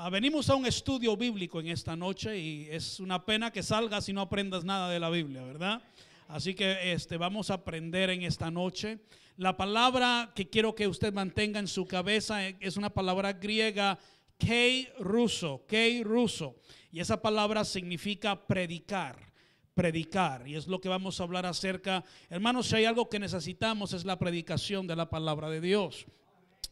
[0.00, 4.08] Ah, venimos a un estudio bíblico en esta noche y es una pena que salgas
[4.08, 5.82] y no aprendas nada de la Biblia, ¿verdad?
[6.28, 9.00] Así que este, vamos a aprender en esta noche.
[9.36, 13.98] La palabra que quiero que usted mantenga en su cabeza es una palabra griega,
[14.38, 16.54] kei ruso, kei ruso.
[16.92, 19.26] Y esa palabra significa predicar
[19.74, 20.46] predicar.
[20.46, 22.04] Y es lo que vamos a hablar acerca.
[22.30, 26.06] Hermanos, si hay algo que necesitamos es la predicación de la palabra de Dios.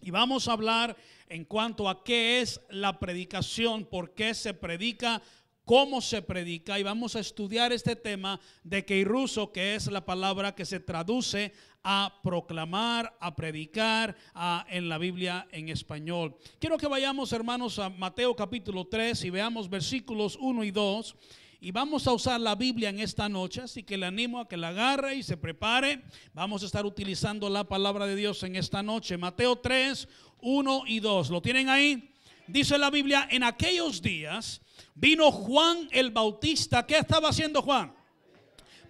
[0.01, 0.97] Y vamos a hablar
[1.29, 5.23] en cuanto a qué es la predicación, por qué se predica,
[5.65, 6.79] cómo se predica.
[6.79, 11.53] Y vamos a estudiar este tema de ruso que es la palabra que se traduce
[11.83, 14.17] a proclamar, a predicar
[14.69, 16.37] en la Biblia en español.
[16.59, 21.17] Quiero que vayamos, hermanos, a Mateo capítulo 3 y veamos versículos 1 y 2.
[21.61, 24.59] Y vamos a usar la Biblia en esta noche, así que le animo a que
[24.59, 26.03] la agarre y se prepare.
[26.35, 29.17] Vamos a estar utilizando la palabra de Dios en esta noche.
[29.17, 30.07] Mateo 3,
[30.43, 31.31] 1 y 2.
[31.31, 32.13] ¿Lo tienen ahí?
[32.47, 34.61] Dice la Biblia, en aquellos días
[34.95, 36.87] vino Juan el Bautista.
[36.87, 37.95] ¿Qué estaba haciendo Juan?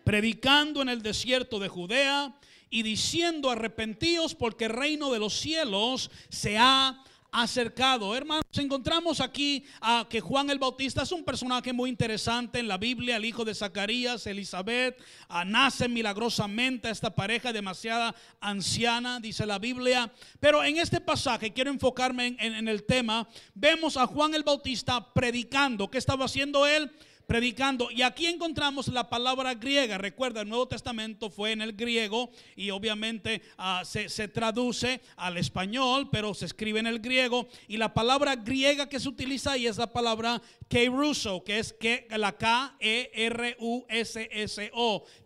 [0.05, 2.37] Predicando en el desierto de Judea
[2.69, 7.03] y diciendo arrepentíos porque el reino de los cielos se ha
[7.43, 8.17] acercado.
[8.17, 12.79] Hermanos, encontramos aquí a que Juan el Bautista es un personaje muy interesante en la
[12.79, 19.59] Biblia, el hijo de Zacarías, Elizabeth, a, nace milagrosamente esta pareja demasiada anciana, dice la
[19.59, 20.11] Biblia.
[20.41, 23.29] Pero en este pasaje quiero enfocarme en el tema.
[23.55, 25.91] Vemos a Juan el Bautista predicando.
[25.91, 26.91] ¿Qué estaba haciendo él?
[27.27, 27.91] Predicando.
[27.91, 29.99] Y aquí encontramos la palabra griega.
[29.99, 36.09] Recuerda, el Nuevo Testamento fue en el griego y obviamente ah, se, traduce al español,
[36.11, 37.49] pero se escribe en el griego.
[37.69, 42.07] Y la palabra griega que se utiliza ahí es la palabra keiruso, que es que,
[42.17, 42.77] la K-E-R-U-S-S-O,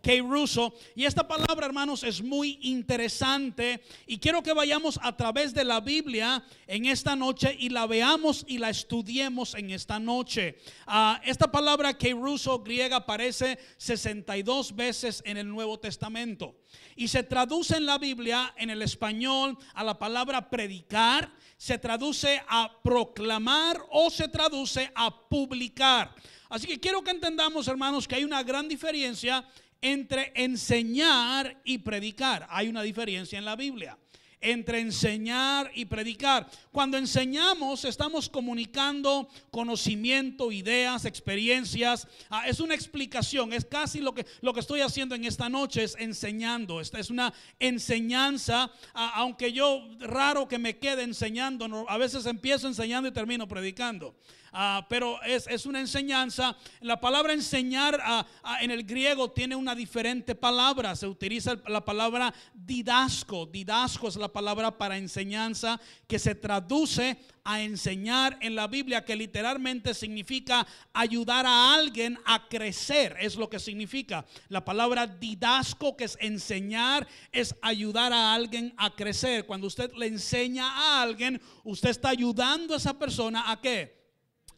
[0.01, 0.73] keiruso.
[0.95, 3.81] Y esta palabra, hermanos, es muy interesante.
[4.07, 8.43] Y quiero que vayamos a través de la Biblia en esta noche y la veamos
[8.47, 10.57] y la estudiemos en esta noche.
[10.87, 16.55] Ah, esta palabra que ruso griega aparece 62 veces en el Nuevo Testamento
[16.95, 22.41] y se traduce en la Biblia en el español a la palabra predicar, se traduce
[22.47, 26.13] a proclamar o se traduce a publicar.
[26.49, 29.47] Así que quiero que entendamos, hermanos, que hay una gran diferencia
[29.81, 32.47] entre enseñar y predicar.
[32.49, 33.97] Hay una diferencia en la Biblia
[34.41, 36.49] entre enseñar y predicar.
[36.71, 42.07] Cuando enseñamos estamos comunicando conocimiento, ideas, experiencias.
[42.29, 45.83] Ah, es una explicación, es casi lo que, lo que estoy haciendo en esta noche,
[45.83, 46.81] es enseñando.
[46.81, 52.67] Esta es una enseñanza, ah, aunque yo raro que me quede enseñando, a veces empiezo
[52.67, 54.15] enseñando y termino predicando.
[54.53, 56.57] Ah, pero es, una enseñanza.
[56.81, 60.93] La palabra enseñar ah, ah, en el griego tiene una diferente palabra.
[60.97, 63.45] Se utiliza la palabra didasco.
[63.45, 69.15] Didasco es la palabra para enseñanza que se traduce a enseñar en la Biblia, que
[69.15, 73.15] literalmente significa ayudar a alguien a crecer.
[73.21, 74.25] Es lo que significa.
[74.49, 79.45] La palabra didasco, que es enseñar, es ayudar a alguien a crecer.
[79.45, 84.00] Cuando usted le enseña a alguien, usted está ayudando a esa persona a qué?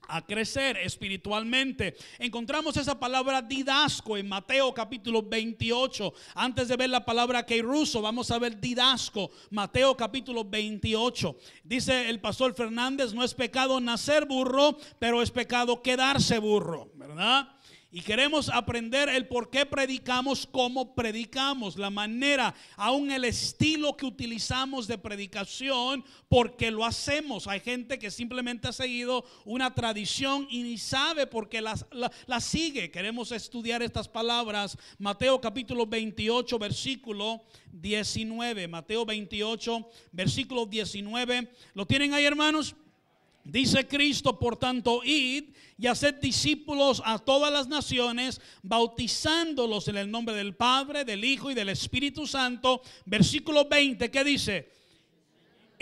[0.07, 1.95] A crecer espiritualmente.
[2.19, 6.13] Encontramos esa palabra didasco en Mateo capítulo 28.
[6.35, 9.31] Antes de ver la palabra ruso vamos a ver didasco.
[9.49, 11.37] Mateo capítulo 28.
[11.63, 17.47] Dice el pastor Fernández, no es pecado nacer burro, pero es pecado quedarse burro, ¿verdad?
[17.95, 24.07] Y queremos aprender el por qué predicamos, cómo predicamos, la manera, aún el estilo que
[24.07, 27.45] utilizamos de predicación, porque lo hacemos.
[27.45, 31.75] Hay gente que simplemente ha seguido una tradición y ni sabe por qué la,
[32.25, 32.89] la sigue.
[32.89, 34.75] Queremos estudiar estas palabras.
[34.97, 37.43] Mateo capítulo 28, versículo
[37.73, 38.67] 19.
[38.69, 41.47] Mateo 28, versículo 19.
[41.75, 42.75] ¿Lo tienen ahí, hermanos?
[43.43, 50.09] Dice Cristo, por tanto, id y haced discípulos a todas las naciones, bautizándolos en el
[50.09, 52.81] nombre del Padre, del Hijo y del Espíritu Santo.
[53.05, 54.71] Versículo 20, ¿qué dice?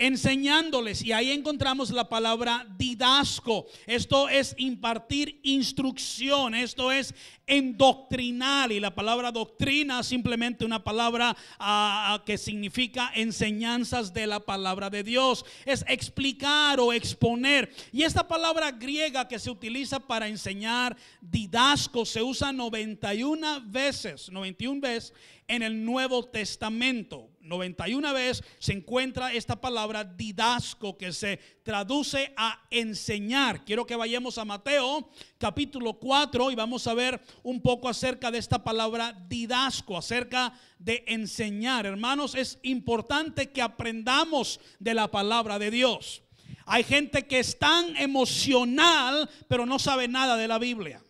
[0.02, 1.00] Enseñándoles.
[1.02, 3.66] Y ahí encontramos la palabra didasco.
[3.86, 7.14] Esto es impartir instrucción, esto es
[7.46, 8.72] endoctrinar.
[8.72, 14.90] Y la palabra doctrina simplemente una palabra ah, ah, que significa enseñanzas de la palabra
[14.90, 15.44] de Dios.
[15.64, 17.72] Es explicar o exponer.
[17.92, 24.80] Y esta palabra griega que se utiliza para enseñar, didasco, se usa 91 veces, 91
[24.80, 25.14] veces
[25.46, 27.31] en el Nuevo Testamento.
[27.42, 33.64] 91 veces se encuentra esta palabra didasco que se traduce a enseñar.
[33.64, 38.38] Quiero que vayamos a Mateo capítulo 4 y vamos a ver un poco acerca de
[38.38, 41.86] esta palabra didasco, acerca de enseñar.
[41.86, 46.22] Hermanos, es importante que aprendamos de la palabra de Dios.
[46.64, 51.02] Hay gente que es tan emocional, pero no sabe nada de la Biblia.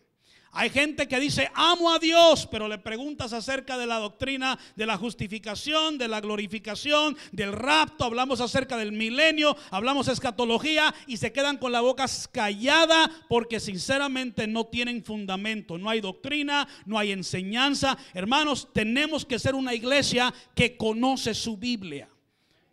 [0.55, 4.85] Hay gente que dice, amo a Dios, pero le preguntas acerca de la doctrina de
[4.85, 11.31] la justificación, de la glorificación, del rapto, hablamos acerca del milenio, hablamos escatología y se
[11.31, 17.13] quedan con la boca callada porque sinceramente no tienen fundamento, no hay doctrina, no hay
[17.13, 17.97] enseñanza.
[18.13, 22.12] Hermanos, tenemos que ser una iglesia que conoce su Biblia.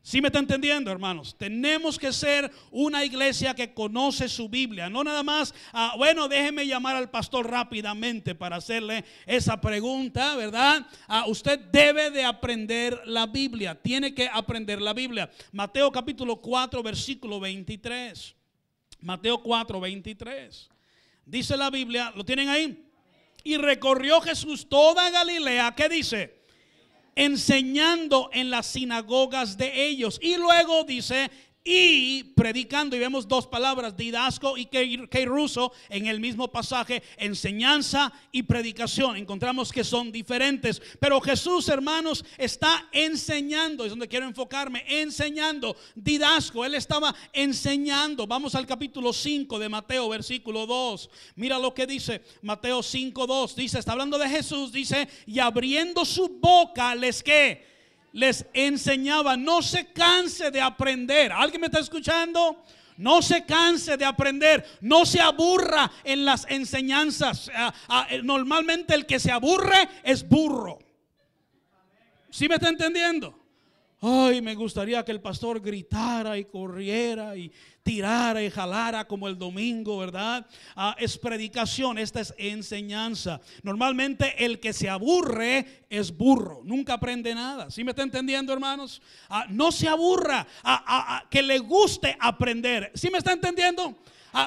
[0.02, 1.37] ¿Sí me está entendiendo, hermanos?
[1.37, 4.88] Tenemos que ser una iglesia que conoce su Biblia.
[4.88, 10.87] No nada más, ah, bueno, déjeme llamar al pastor rápidamente para hacerle esa pregunta, ¿verdad?
[11.06, 13.75] Ah, usted debe de aprender la Biblia.
[13.75, 15.31] Tiene que aprender la Biblia.
[15.52, 18.35] Mateo capítulo 4, versículo 23.
[19.00, 20.70] Mateo 4, 23.
[21.26, 22.87] Dice la Biblia, ¿lo tienen ahí?
[23.44, 25.75] Y recorrió Jesús toda Galilea.
[25.75, 26.39] ¿Qué dice?
[27.14, 30.18] Enseñando en las sinagogas de ellos.
[30.22, 31.30] Y luego dice,
[31.62, 34.68] y predicando, y vemos dos palabras, didasco y
[35.26, 39.16] ruso en el mismo pasaje, enseñanza y predicación.
[39.16, 46.64] Encontramos que son diferentes, pero Jesús, hermanos, está enseñando, es donde quiero enfocarme, enseñando, didasco,
[46.64, 48.26] él estaba enseñando.
[48.26, 51.10] Vamos al capítulo 5 de Mateo, versículo 2.
[51.36, 53.56] Mira lo que dice Mateo 5, 2.
[53.56, 57.69] Dice, está hablando de Jesús, dice, y abriendo su boca les que
[58.12, 61.32] les enseñaba, no se canse de aprender.
[61.32, 62.62] ¿Alguien me está escuchando?
[62.96, 67.50] No se canse de aprender, no se aburra en las enseñanzas.
[68.10, 70.78] Eh, normalmente el que se aburre es burro.
[72.28, 73.39] ¿Sí me está entendiendo?
[74.02, 77.52] Ay, me gustaría que el pastor gritara y corriera y
[77.82, 80.47] tirara y jalara como el domingo, ¿verdad?
[80.75, 83.43] Ah, es predicación, esta es enseñanza.
[83.62, 87.70] Normalmente el que se aburre es burro, nunca aprende nada.
[87.70, 89.02] ¿Sí me está entendiendo, hermanos?
[89.29, 92.91] Ah, no se aburra, a, que le guste aprender.
[92.94, 93.99] ¿Sí me está entendiendo?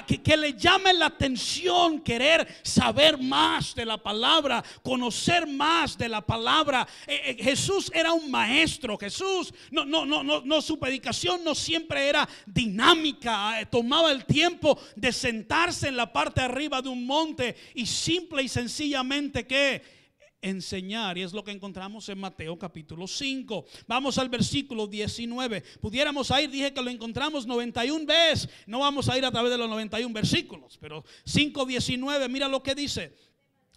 [0.07, 6.21] Que, le llame la atención querer saber más de la palabra, conocer más de la
[6.21, 6.87] palabra.
[7.07, 8.97] Eh, eh, Jesús era un maestro.
[8.97, 13.61] Jesús, no, no, no, no, no, su predicación no siempre era dinámica.
[13.61, 18.43] Eh, tomaba el tiempo de sentarse en la parte arriba de un monte y simple
[18.43, 20.02] y sencillamente que
[20.43, 21.17] enseñar.
[21.17, 23.65] Y es lo que encontramos en Mateo capítulo 5.
[23.87, 25.61] Vamos al versículo 19.
[25.81, 28.49] Pudiéramos ir, dije que lo encontramos 91 veces.
[28.67, 32.75] No vamos a ir a través de los 91 versículos, pero 5.19, mira lo que
[32.75, 33.15] dice.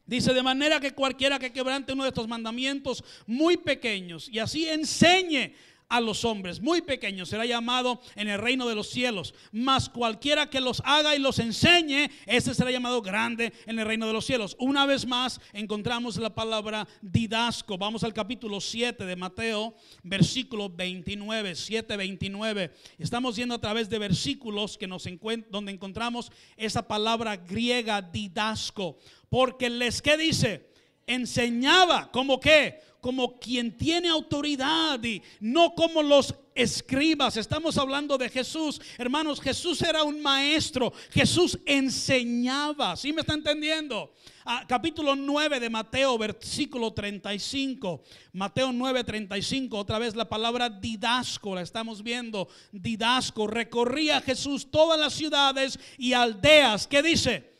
[0.05, 4.69] Dice, de manera que cualquiera que quebrante uno de estos mandamientos muy pequeños y así
[4.69, 5.53] enseñe
[5.89, 9.35] a los hombres, muy pequeños, será llamado en el reino de los cielos.
[9.53, 14.07] Mas cualquiera que los haga y los enseñe, ese será llamado grande en el reino
[14.07, 14.57] de los cielos.
[14.59, 17.79] Una vez más encontramos la palabra didasco.
[17.79, 22.73] Vamos al capítulo 7 de Mateo, versículo 29, 7, 29.
[22.99, 25.07] Estamos yendo a través de versículos que nos
[25.51, 28.99] donde encontramos esa palabra griega didasco.
[29.29, 30.71] Porque les que dice,
[31.07, 37.37] enseñaba como que como quien tiene autoridad y no como los escribas.
[37.37, 38.81] Estamos hablando de Jesús.
[38.99, 40.93] Hermanos, Jesús era un maestro.
[41.13, 42.97] Jesús enseñaba.
[42.97, 44.13] ¿Sí me está entendiendo?
[44.45, 48.03] Ah, capítulo 9 de Mateo, versículo 35.
[48.33, 49.79] Mateo 9, 35.
[49.79, 51.55] Otra vez la palabra didasco.
[51.55, 52.49] La estamos viendo.
[52.73, 53.47] Didasco.
[53.47, 56.89] Recorría Jesús todas las ciudades y aldeas.
[56.89, 57.56] ¿Qué dice?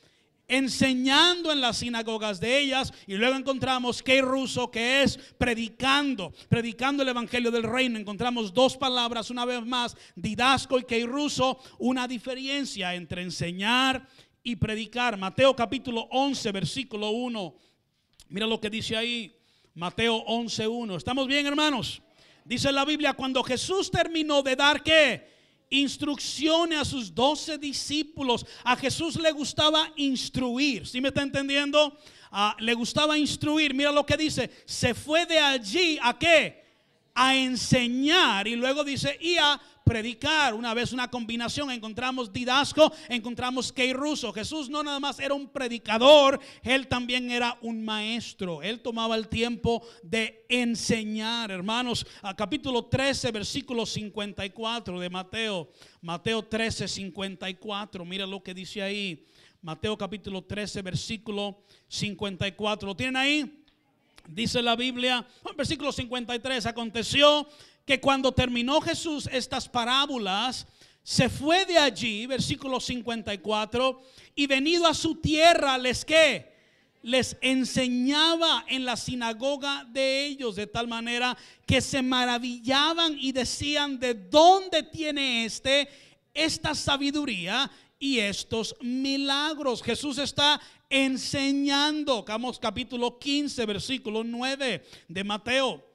[0.49, 7.03] Enseñando en las sinagogas de ellas y luego encontramos que ruso que es predicando, predicando
[7.03, 7.99] el evangelio del reino.
[7.99, 14.07] Encontramos dos palabras una vez más, didasco y que ruso, una diferencia entre enseñar
[14.43, 15.17] y predicar.
[15.17, 17.55] Mateo capítulo 11 versículo 1.
[18.29, 19.37] Mira lo que dice ahí.
[19.75, 20.97] Mateo 11 1.
[20.97, 22.01] ¿Estamos bien, hermanos?
[22.45, 25.36] Dice la Biblia cuando Jesús terminó de dar qué?
[25.71, 28.47] Instrucciones a sus doce discípulos.
[28.65, 30.87] A Jesús le gustaba instruir.
[30.87, 31.97] ¿Sí me está entendiendo?
[32.31, 33.75] Ah, le gustaba instruir.
[33.75, 34.51] Mira lo que dice.
[34.65, 36.65] Se fue de allí a qué?
[37.15, 38.47] A enseñar.
[38.47, 40.53] Y luego dice, y a predicar.
[40.53, 46.41] Una vez una combinación, encontramos didasco, encontramos ruso Jesús no nada más era un predicador,
[46.63, 48.63] él también era un maestro.
[48.63, 52.05] Él tomaba el tiempo de enseñar, hermanos.
[52.23, 55.71] A capítulo 13, versículo 54 de Mateo.
[56.01, 58.05] Mateo 13, 54.
[58.05, 59.25] Mira lo que dice ahí.
[59.63, 62.89] Mateo capítulo 13, versículo 54.
[62.89, 63.63] ¿Lo tienen ahí?
[64.29, 65.25] Dice la Biblia,
[65.57, 67.47] versículo 53, aconteció
[67.87, 70.67] que cuando terminó Jesús estas parábolas,
[71.03, 74.03] se fue de allí, versículo 54,
[74.35, 76.55] y venido a su tierra, les que
[77.03, 84.01] les enseñaba en la sinagoga de ellos, de tal manera que se maravillaban y decían,
[84.01, 85.89] ¿de dónde tiene este
[86.37, 89.83] esta sabiduría y estos milagros.
[89.83, 92.25] Jesús está enseñando.
[92.25, 95.86] Vamos capítulo 15, versículo 9 de Mateo.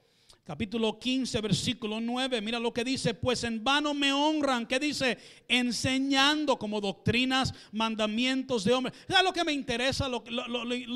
[0.51, 2.41] Capítulo 15, versículo 9.
[2.41, 4.65] Mira lo que dice, pues en vano me honran.
[4.65, 5.17] ¿Qué dice?
[5.47, 8.93] Enseñando como doctrinas, mandamientos de hombres.
[9.07, 10.09] ¿Sabes lo que me interesa?
[10.09, 10.21] Lo,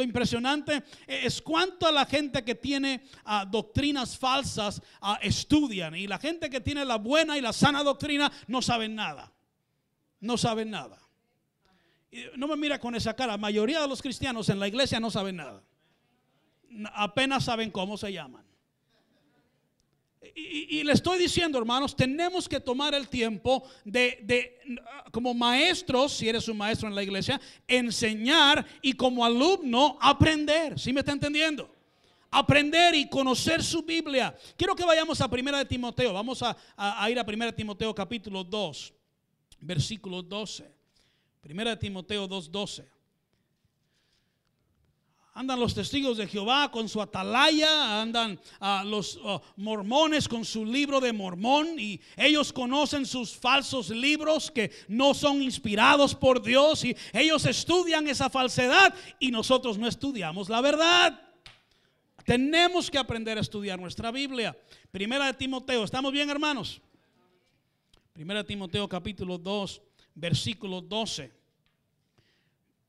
[0.03, 5.95] impresionante es cuánto la gente que tiene ah, doctrinas falsas ah, estudian.
[5.95, 9.31] Y la gente que tiene la buena y la sana doctrina no saben nada.
[10.19, 10.99] No saben nada.
[12.35, 13.31] No me mira con esa cara.
[13.31, 15.63] La mayoría de los cristianos en la iglesia no saben nada.
[16.93, 18.54] Apenas saben cómo se llaman.
[20.37, 24.59] Y, le estoy diciendo, hermanos, tenemos que tomar el tiempo de,
[25.09, 30.77] como maestros, si eres un maestro en la iglesia, enseñar y como alumno aprender.
[30.77, 31.73] ¿Sí me está entendiendo?
[32.29, 34.35] Aprender y conocer su Biblia.
[34.57, 36.11] Quiero que vayamos a Primera de Timoteo.
[36.11, 38.93] Vamos a, a ir a Primera de Timoteo capítulo 2,
[39.61, 40.69] versículo 12.
[41.39, 42.83] Primera de Timoteo 2.12.
[45.37, 49.19] Andan los testigos de Jehová con su atalaya, andan a los
[49.57, 55.43] mormones con su libro de mormón y ellos conocen sus falsos libros que no son
[55.43, 61.21] inspirados por Dios y ellos estudian esa falsedad y nosotros no estudiamos la verdad.
[62.23, 64.57] Tenemos que aprender a estudiar nuestra Biblia.
[64.89, 66.81] Primera de Timoteo, ¿estamos bien hermanos?
[68.13, 69.81] Primera de Timoteo capítulo 2,
[70.15, 71.29] versículo 12.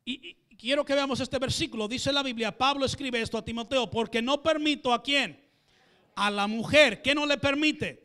[0.05, 1.89] Y, quiero que veamos este versículo.
[1.89, 5.41] Dice la Biblia, Pablo escribe esto a Timoteo, porque no permito a quién?
[6.15, 7.03] A la mujer.
[7.03, 8.05] ¿Qué no le permite?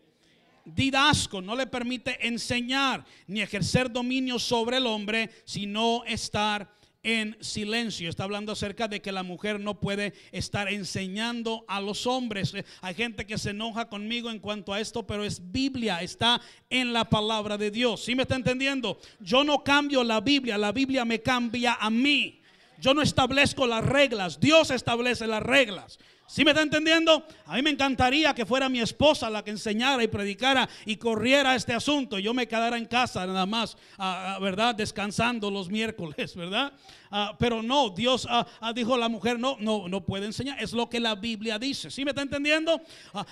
[0.64, 6.70] Didasco, no le permite enseñar ni ejercer dominio sobre el hombre, sino estar
[7.04, 8.10] en silencio.
[8.10, 12.54] Está hablando acerca de que la mujer no puede estar enseñando a los hombres.
[12.82, 16.94] Hay gente que se enoja conmigo en cuanto a esto, pero es Biblia, está en
[16.94, 18.04] la palabra de Dios.
[18.04, 19.00] ¿Sí me está entendiendo?
[19.20, 22.41] Yo no cambio la Biblia, la Biblia me cambia a mí.
[22.82, 26.00] Yo no establezco las reglas, Dios establece las reglas.
[26.26, 27.28] ¿Sí me está entendiendo?
[27.46, 31.54] A mí me encantaría que fuera mi esposa la que enseñara y predicara y corriera
[31.56, 32.18] este asunto.
[32.18, 34.74] Yo me quedara en casa nada más, ah, ah, ¿verdad?
[34.74, 36.74] Descansando los miércoles, ¿verdad?
[37.12, 38.28] Ah, pero no, Dios
[38.74, 40.58] dijo la mujer, no, no, no puede enseñar.
[40.64, 41.92] Es lo que la Biblia dice.
[41.92, 42.82] ¿Sí me está entendiendo?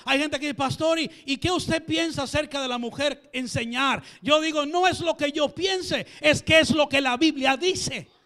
[0.06, 4.04] hay gente que dice, pastor, ¿y, ¿y qué usted piensa acerca de la mujer enseñar?
[4.22, 7.58] Yo digo, no es lo que yo piense, es que es lo que la Biblia
[7.58, 8.19] dice.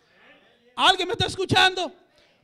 [0.75, 1.91] ¿Alguien me está escuchando?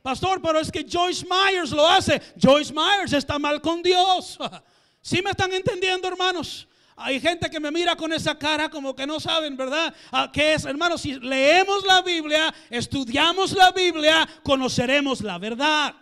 [0.02, 2.20] Pastor, pero es que Joyce Myers lo hace.
[2.40, 4.38] Joyce Myers está mal con Dios.
[5.02, 6.66] ¿Sí me están entendiendo, hermanos?
[6.96, 9.94] Hay gente que me mira con esa cara como que no saben, ¿verdad?
[10.12, 11.00] Ah, ¿Qué es, hermanos?
[11.00, 15.94] Si leemos la Biblia, estudiamos la Biblia, conoceremos la verdad.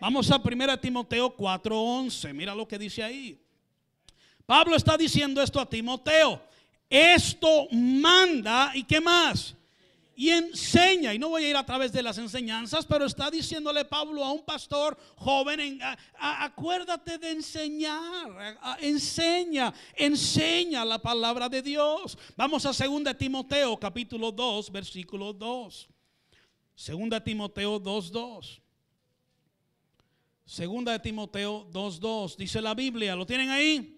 [0.00, 2.32] Vamos a 1 Timoteo 4:11.
[2.32, 3.38] Mira lo que dice ahí.
[4.46, 6.40] Pablo está diciendo esto a Timoteo.
[6.88, 9.54] Esto manda y qué más?
[10.16, 11.14] Y enseña.
[11.14, 14.32] Y no voy a ir a través de las enseñanzas, pero está diciéndole Pablo a
[14.32, 15.78] un pastor joven,
[16.18, 22.18] acuérdate de enseñar, enseña, enseña la palabra de Dios.
[22.34, 25.88] Vamos a 2 Timoteo capítulo 2, versículo 2.
[26.74, 28.62] 2 Timoteo 2, 2.
[30.46, 33.95] Segunda de Timoteo 2.2 dice la Biblia, ¿lo tienen ahí?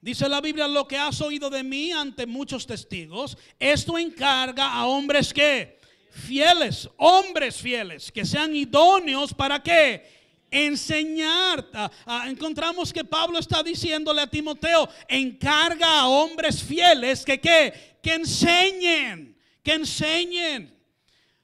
[0.00, 4.86] Dice la Biblia, lo que has oído de mí ante muchos testigos, esto encarga a
[4.86, 5.78] hombres que
[6.10, 10.16] fieles, hombres fieles, que sean idóneos para qué?
[10.50, 11.68] Enseñar.
[12.06, 17.98] Ah, encontramos que Pablo está diciéndole a Timoteo, encarga a hombres fieles que qué?
[18.02, 20.74] Que enseñen, que enseñen.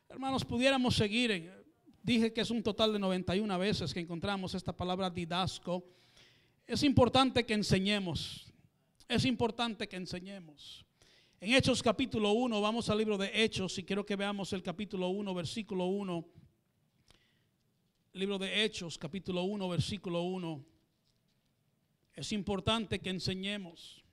[0.09, 1.51] Hermanos, pudiéramos seguir.
[2.03, 5.85] Dije que es un total de 91 veces que encontramos esta palabra didasco.
[6.67, 8.53] Es importante que enseñemos.
[9.09, 10.85] Es importante que enseñemos.
[11.41, 15.09] En Hechos capítulo 1, vamos al libro de Hechos y quiero que veamos el capítulo
[15.09, 16.25] 1, versículo 1.
[18.15, 20.65] Libro de Hechos, capítulo 1, versículo 1.
[22.15, 24.05] Es importante que enseñemos.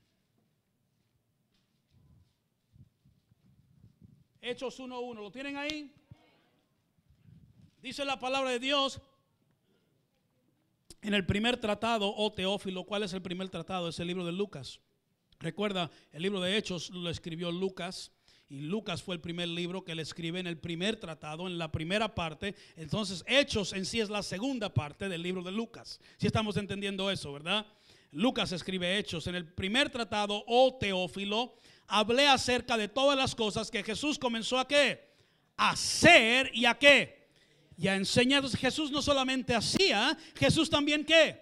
[4.42, 5.94] Hechos 1.1, ¿lo tienen ahí?
[7.82, 9.02] Dice la palabra de Dios
[11.02, 13.90] en el primer tratado, oh Teófilo, ¿cuál es el primer tratado?
[13.90, 14.80] Es el libro de Lucas.
[15.40, 18.12] Recuerda, el libro de Hechos lo escribió Lucas.
[18.52, 21.72] Y Lucas fue el primer libro que le escribe en el primer tratado, en la
[21.72, 22.56] primera parte.
[22.76, 26.00] Entonces, Hechos en sí es la segunda parte del libro de Lucas.
[26.18, 27.66] Si estamos entendiendo eso, ¿verdad?
[28.12, 29.28] Lucas escribe Hechos.
[29.28, 31.54] En el primer tratado, oh Teófilo,
[31.88, 35.14] hablé acerca de todas las cosas que Jesús comenzó a qué?
[35.56, 37.19] A hacer y a qué?
[37.80, 38.46] Y a enseñar.
[38.50, 41.40] Jesús no solamente hacía, Jesús también qué?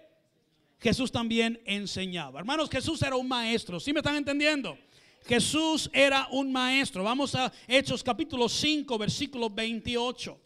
[0.78, 2.38] Jesús también enseñaba.
[2.38, 3.80] Hermanos, Jesús era un maestro.
[3.80, 4.78] ¿Sí me están entendiendo?
[5.26, 7.02] Jesús era un maestro.
[7.02, 10.40] Vamos a Hechos capítulo 5, versículo 28.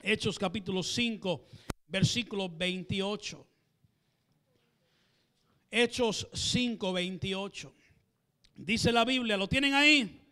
[0.00, 1.44] Hechos capítulo 5,
[1.88, 3.44] versículo 28.
[5.72, 7.74] Hechos 5, 28.
[8.54, 10.25] Dice la Biblia, ¿lo tienen ahí?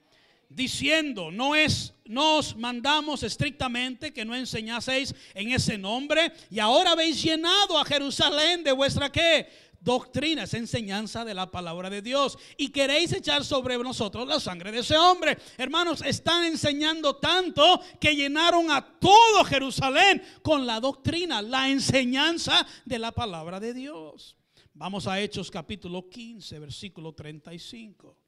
[0.49, 7.23] Diciendo, no es, nos mandamos estrictamente que no enseñaseis en ese nombre y ahora habéis
[7.23, 9.49] llenado a Jerusalén de vuestra qué?
[9.85, 12.39] doctrina, es enseñanza de la palabra de Dios.
[12.57, 15.37] Y queréis echar sobre nosotros la sangre de ese hombre.
[15.59, 22.99] Hermanos, están enseñando tanto que llenaron a todo Jerusalén con la doctrina, la enseñanza de
[22.99, 24.37] la palabra de Dios.
[24.73, 28.24] Vamos a Hechos capítulo 15, versículo 35.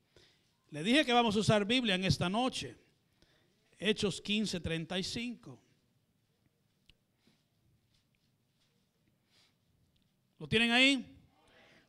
[0.77, 2.77] Le dije que vamos a usar Biblia en esta noche.
[3.79, 5.59] Hechos 15, 35.
[10.39, 11.03] ¿Lo tienen ahí?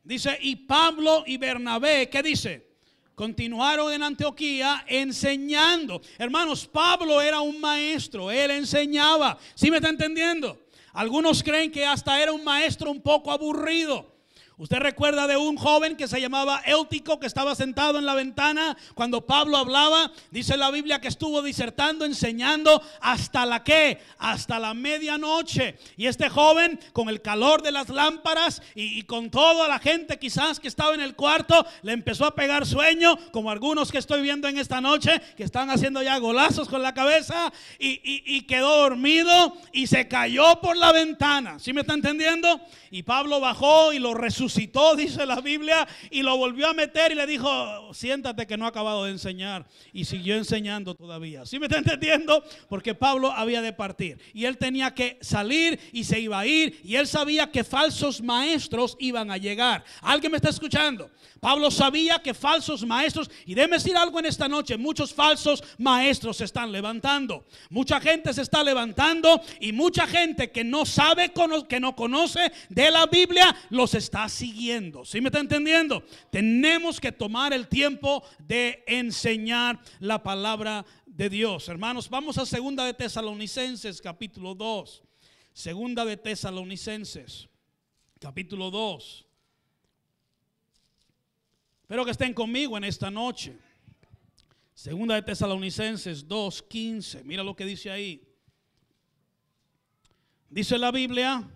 [0.06, 2.77] Dice, y Pablo y Bernabé, ¿qué dice?
[3.13, 6.01] Continuaron en Antioquía enseñando.
[6.17, 9.38] Hermanos, Pablo era un maestro, él enseñaba.
[9.53, 10.65] ¿Sí me está entendiendo?
[10.94, 14.16] Algunos creen que hasta era un maestro un poco aburrido.
[14.60, 18.76] Usted recuerda de un joven que se llamaba Éutico que estaba sentado en la ventana
[18.96, 20.12] cuando Pablo hablaba.
[20.32, 25.78] Dice la Biblia que estuvo disertando, enseñando hasta la que, hasta la medianoche.
[25.96, 30.60] Y este joven con el calor de las lámparas y, con toda la gente quizás
[30.60, 34.48] que estaba en el cuarto, le empezó a pegar sueño, como algunos que estoy viendo
[34.48, 39.56] en esta noche, que están haciendo ya golazos con la cabeza y, y quedó dormido
[39.72, 41.60] y se cayó por la ventana.
[41.60, 42.60] ¿Sí me está entendiendo?
[42.90, 44.47] Y Pablo bajó y lo resucitó,
[44.96, 48.70] dice la Biblia, y lo volvió a meter y le dijo, siéntate que no ha
[48.70, 49.66] acabado de enseñar.
[49.94, 51.46] Y siguió enseñando todavía.
[51.46, 52.44] ¿Sí me está entendiendo?
[52.70, 54.20] Porque Pablo había de partir.
[54.34, 56.80] Y él tenía que salir y se iba a ir.
[56.84, 59.84] Y él sabía que falsos maestros iban a llegar.
[60.01, 61.10] ¿Alguien me está escuchando?
[61.39, 66.38] Pablo sabía que falsos maestros, y déme decir algo en esta noche, muchos falsos maestros
[66.38, 67.46] se están levantando.
[67.70, 71.32] Mucha gente se está levantando y mucha gente que no sabe,
[71.69, 75.04] que no conoce de la Biblia, los está siguiendo.
[75.04, 76.04] ¿Sí me está entendiendo?
[76.32, 81.67] Tenemos que tomar el tiempo de enseñar la palabra de Dios.
[81.67, 85.04] Hermanos, vamos a segunda de Tesalonicenses, capítulo 2.
[85.54, 87.50] Segunda de Tesalonicenses,
[88.19, 89.26] capítulo 2.
[91.82, 93.58] Espero que estén conmigo en esta noche.
[94.76, 97.23] Segunda de Tesalonicenses 2:15.
[97.23, 98.21] Mira lo que dice ahí.
[100.50, 101.50] Dice la Biblia,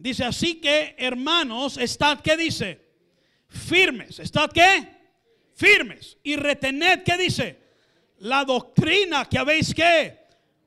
[0.00, 2.80] Dice, así que hermanos, estad, ¿qué dice?
[3.48, 4.18] Firmes.
[4.18, 4.88] ¿Estad qué?
[5.54, 6.16] Firmes.
[6.22, 7.60] Y retened, ¿qué dice?
[8.20, 10.18] La doctrina que habéis que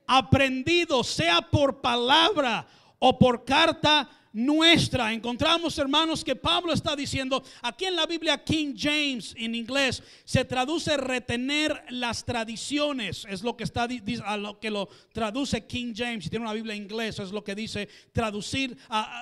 [0.06, 2.68] aprendido, sea por palabra
[3.00, 5.14] o por carta nuestra.
[5.14, 10.44] Encontramos, hermanos, que Pablo está diciendo, aquí en la Biblia King James en inglés se
[10.44, 13.88] traduce retener las tradiciones, es lo que está
[14.26, 17.44] a lo que lo traduce King James, si tiene una Biblia en inglés, es lo
[17.44, 18.76] que dice traducir,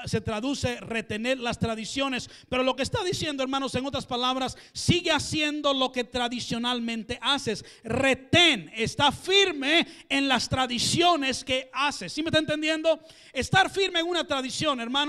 [0.06, 5.12] se traduce retener las tradiciones, pero lo que está diciendo, hermanos, en otras palabras, sigue
[5.12, 12.14] haciendo lo que tradicionalmente haces, retén, está firme en las tradiciones que haces.
[12.14, 13.02] ¿Sí me está entendiendo?
[13.34, 15.01] Estar firme en una tradición, hermano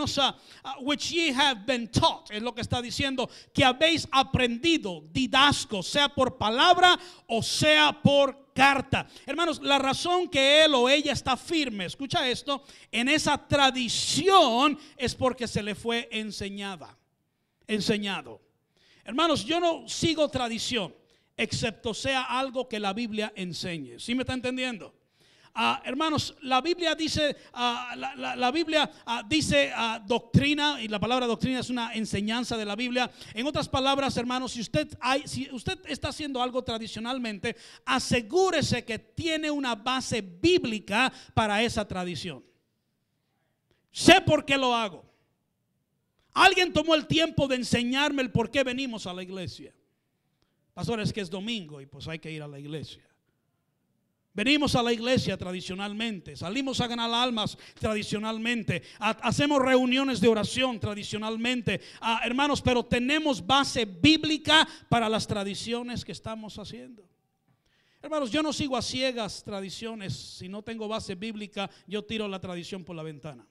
[0.80, 6.08] which ye have been taught, es lo que está diciendo, que habéis aprendido, didasco, sea
[6.08, 9.06] por palabra o sea por carta.
[9.26, 15.14] Hermanos, la razón que él o ella está firme, escucha esto, en esa tradición es
[15.14, 16.96] porque se le fue enseñada,
[17.66, 18.40] enseñado.
[19.04, 20.94] Hermanos, yo no sigo tradición,
[21.36, 23.98] excepto sea algo que la Biblia enseñe.
[23.98, 24.94] ¿Sí me está entendiendo?
[25.54, 29.70] Ah, hermanos, la Biblia dice, ah, la, Biblia ah, dice
[30.06, 33.10] doctrina y la palabra doctrina es una enseñanza de la Biblia.
[33.34, 38.98] En otras palabras, hermanos, si usted, hay, si usted está haciendo algo tradicionalmente, asegúrese que
[38.98, 42.42] tiene una base bíblica para esa tradición.
[43.90, 45.04] Sé por qué lo hago.
[46.32, 49.74] Alguien tomó el tiempo de enseñarme el por qué venimos a la iglesia.
[50.72, 53.06] Pastor, es que es domingo y pues hay que ir a la iglesia.
[54.34, 61.82] Venimos a la iglesia tradicionalmente, salimos a ganar almas tradicionalmente, hacemos reuniones de oración tradicionalmente,
[62.00, 67.06] ah, hermanos, pero tenemos base bíblica para las tradiciones que estamos haciendo.
[68.00, 72.40] Hermanos, yo no sigo a ciegas tradiciones, si no tengo base bíblica, yo tiro la
[72.40, 73.46] tradición por la ventana.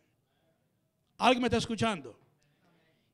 [1.17, 2.20] ¿Alguien me está escuchando?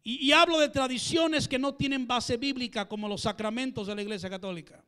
[0.10, 4.30] y hablo de tradiciones que no tienen base bíblica, como los sacramentos de la iglesia
[4.30, 4.82] católica.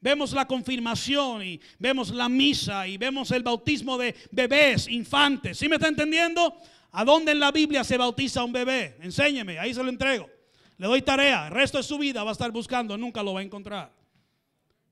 [0.00, 5.58] Vemos la confirmación y vemos la misa y vemos el bautismo de bebés, infantes.
[5.58, 6.56] ¿Sí me está entendiendo?
[6.92, 8.96] ¿A dónde en la Biblia se bautiza un bebé?
[9.00, 10.30] Enséñeme, ahí se lo entrego.
[10.76, 13.40] Le doy tarea, el resto de su vida va a estar buscando, nunca lo va
[13.40, 13.92] a encontrar.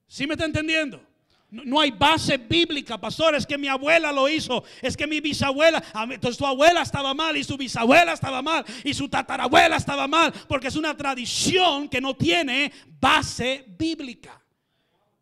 [0.09, 1.01] ¿Sí me está entendiendo?
[1.49, 3.37] No, hay base bíblica, pastor.
[3.37, 4.65] Es que mi abuela lo hizo.
[4.83, 8.93] Es que mi bisabuela, entonces tu abuela estaba mal y su bisabuela estaba mal y
[8.93, 10.33] su tatarabuela estaba mal.
[10.49, 14.43] Porque es una tradición que no tiene base bíblica.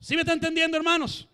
[0.04, 1.26] ¿Sí me está entendiendo, hermanos?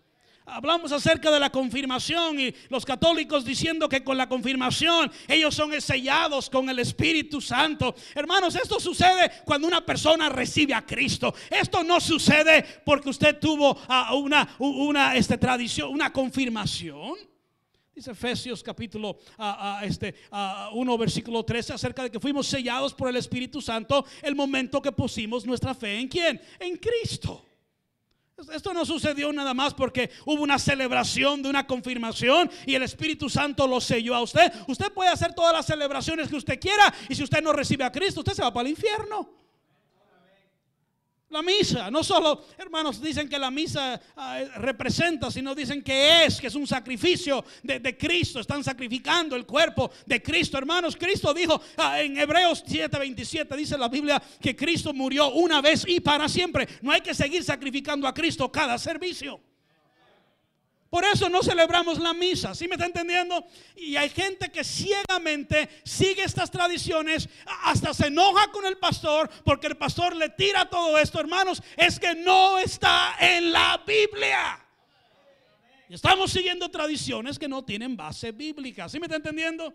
[0.45, 5.79] Hablamos acerca de la confirmación y los católicos diciendo que con la confirmación ellos son
[5.81, 7.93] sellados con el Espíritu Santo.
[8.15, 11.35] Hermanos, esto sucede cuando una persona recibe a Cristo.
[11.49, 17.15] Esto no sucede porque usted tuvo ah, una, una este, tradición, una confirmación.
[17.93, 20.15] Dice Efesios capítulo uh, este,
[20.71, 24.93] 1 versículo 13 acerca de que fuimos sellados por el Espíritu Santo el momento que
[24.93, 26.41] pusimos nuestra fe en quién?
[26.57, 27.50] En Cristo.
[28.53, 33.29] Esto no sucedió nada más porque hubo una celebración de una confirmación y el Espíritu
[33.29, 34.51] Santo lo selló a usted.
[34.67, 37.91] Usted puede hacer todas las celebraciones que usted quiera y si usted no recibe a
[37.91, 39.29] Cristo, usted se va para el infierno.
[41.31, 46.41] La misa, no solo, hermanos, dicen que la misa ah, representa, sino dicen que es,
[46.41, 48.41] que es un sacrificio de, Cristo.
[48.41, 50.57] Están sacrificando el cuerpo de Cristo.
[50.57, 55.85] Hermanos, Cristo dijo ah, en Hebreos 7:27, dice la Biblia que Cristo murió una vez
[55.87, 56.67] y para siempre.
[56.81, 59.39] No hay que seguir sacrificando a Cristo cada servicio.
[60.91, 63.45] Por eso no celebramos la misa, ¿sí me está entendiendo?
[63.77, 67.29] Y hay gente que ciegamente sigue estas tradiciones,
[67.63, 71.97] hasta se enoja con el pastor porque el pastor le tira todo esto, hermanos, es
[71.97, 74.59] que no está en la Biblia.
[75.87, 79.73] Estamos siguiendo tradiciones que no tienen base bíblica, ¿sí me está entendiendo?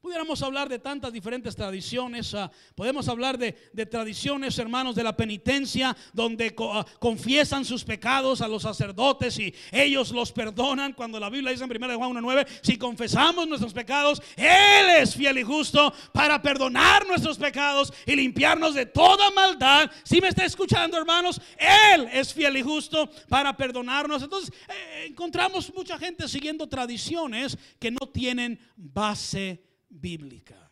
[0.00, 2.32] Pudiéramos hablar de tantas diferentes tradiciones.
[2.32, 3.52] Ah, podemos hablar de,
[3.86, 10.12] tradiciones, hermanos, de la penitencia, donde ah, confiesan sus pecados a los sacerdotes y ellos
[10.12, 10.92] los perdonan.
[10.92, 15.38] Cuando la Biblia dice en 1 Juan 1.9, si confesamos nuestros pecados, Él es fiel
[15.38, 19.90] y justo para perdonar nuestros pecados y limpiarnos de toda maldad.
[20.04, 24.22] Si me está escuchando, hermanos, Él es fiel y justo para perdonarnos.
[24.22, 30.70] Entonces, eh, encontramos mucha gente siguiendo tradiciones que no tienen base bíblica.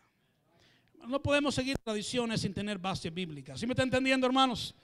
[1.07, 3.57] No podemos seguir tradiciones sin tener base bíblica.
[3.57, 4.75] ¿Sí me está entendiendo, hermanos?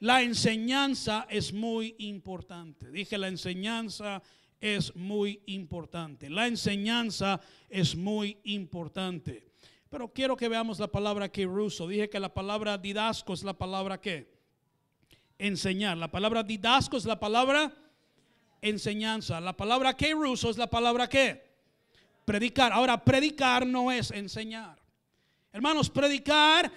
[0.00, 2.90] La enseñanza es muy importante.
[2.90, 4.22] Dije, la enseñanza
[4.60, 6.28] es muy importante.
[6.28, 9.46] La enseñanza es muy importante.
[9.88, 11.86] Pero quiero que veamos la palabra que ruso.
[11.86, 14.28] Dije que la palabra didasco es la palabra que
[15.38, 15.96] enseñar.
[15.98, 17.72] La palabra didasco es la palabra
[18.60, 19.40] enseñanza.
[19.40, 21.51] La palabra que ruso es la palabra que
[22.32, 22.72] predicar.
[22.72, 24.80] Ahora, predicar no es enseñar.
[25.52, 26.72] Hermanos, predicar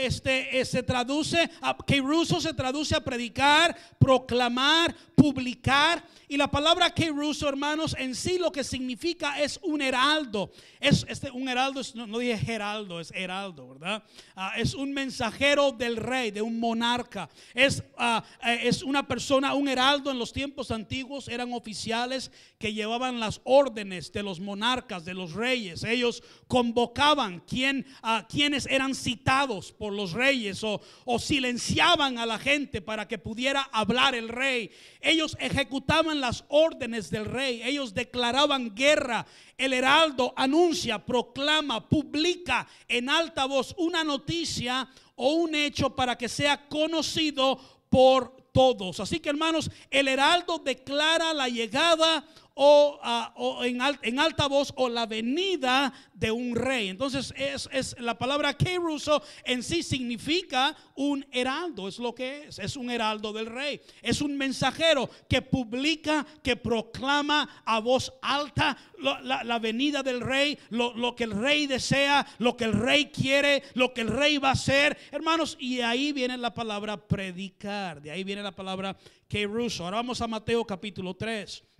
[0.00, 6.02] este, eh, se traduce, a, que ruso se traduce a predicar, proclamar, publicar.
[6.28, 10.50] Y la palabra que ruso, hermanos, en sí lo que significa es un heraldo.
[10.80, 14.02] Es este, un heraldo, no, no dije heraldo, es heraldo, ¿verdad?
[14.34, 17.28] Ah, es un mensajero del rey, de un monarca.
[17.54, 22.72] Es, ah, eh, es una persona, un heraldo en los tiempos antiguos eran oficiales que
[22.72, 25.84] llevaban las órdenes de los monarcas, de los reyes.
[25.84, 29.35] Ellos convocaban quién, a quienes eran citados
[29.78, 34.70] por los reyes o, o silenciaban a la gente para que pudiera hablar el rey.
[35.00, 39.26] Ellos ejecutaban las órdenes del rey, ellos declaraban guerra.
[39.58, 46.28] El heraldo anuncia, proclama, publica en alta voz una noticia o un hecho para que
[46.28, 47.58] sea conocido
[47.90, 49.00] por todos.
[49.00, 52.24] Así que hermanos, el heraldo declara la llegada
[52.58, 56.88] o, en, en, alta voz o la venida de un rey.
[56.88, 62.58] Entonces es, es la palabra Keruso en sí significa un heraldo, es lo que es,
[62.58, 68.76] es un heraldo del rey, es un mensajero que publica, que proclama a voz alta
[68.98, 73.06] la, la, venida del rey, lo, lo, que el rey desea, lo que el rey
[73.06, 78.00] quiere, lo que el rey va a hacer, hermanos, y ahí viene la palabra predicar,
[78.00, 78.96] de ahí viene la palabra
[79.28, 79.84] Keruso.
[79.84, 81.75] Ahora vamos a Mateo capítulo 3.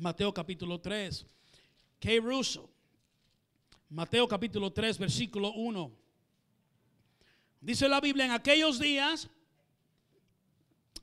[0.00, 1.26] Mateo capítulo 3.
[1.98, 2.70] Que ruso.
[3.90, 5.92] Mateo capítulo 3, versículo 1.
[7.60, 9.28] Dice la Biblia, en aquellos días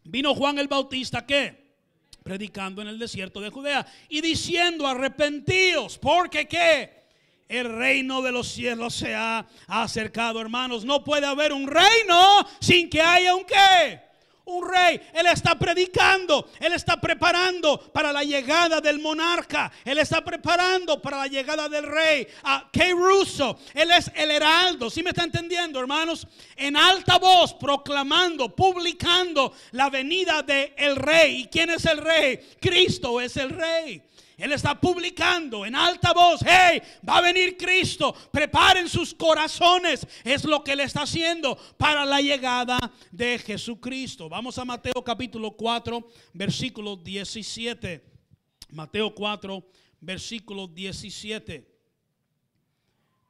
[0.04, 1.76] vino Juan el Bautista que
[2.24, 7.06] predicando en el desierto de Judea y diciendo arrepentíos, porque que
[7.48, 10.84] el reino de los cielos se ha acercado, hermanos.
[10.84, 14.07] No puede haber un reino sin que haya un qué
[14.48, 15.00] un rey.
[15.14, 21.18] Él está predicando, él está preparando para la llegada del monarca, él está preparando para
[21.18, 22.28] la llegada del rey.
[22.44, 22.92] A K.
[22.92, 26.28] Russo, él es el heraldo, ¿sí me está entendiendo, hermanos?
[26.56, 31.42] En alta voz, proclamando, publicando la venida del rey.
[31.42, 32.40] ¿Y quién es el rey?
[32.60, 34.02] Cristo es el rey.
[34.38, 40.06] Él está publicando en alta voz, hey, va a venir Cristo, preparen sus corazones.
[40.24, 42.78] Es lo que Él está haciendo para la llegada
[43.12, 44.30] de Jesucristo.
[44.30, 48.04] Vamos a Mateo capítulo 4, versículo 17.
[48.70, 49.66] Mateo 4,
[50.02, 51.68] versículo 17.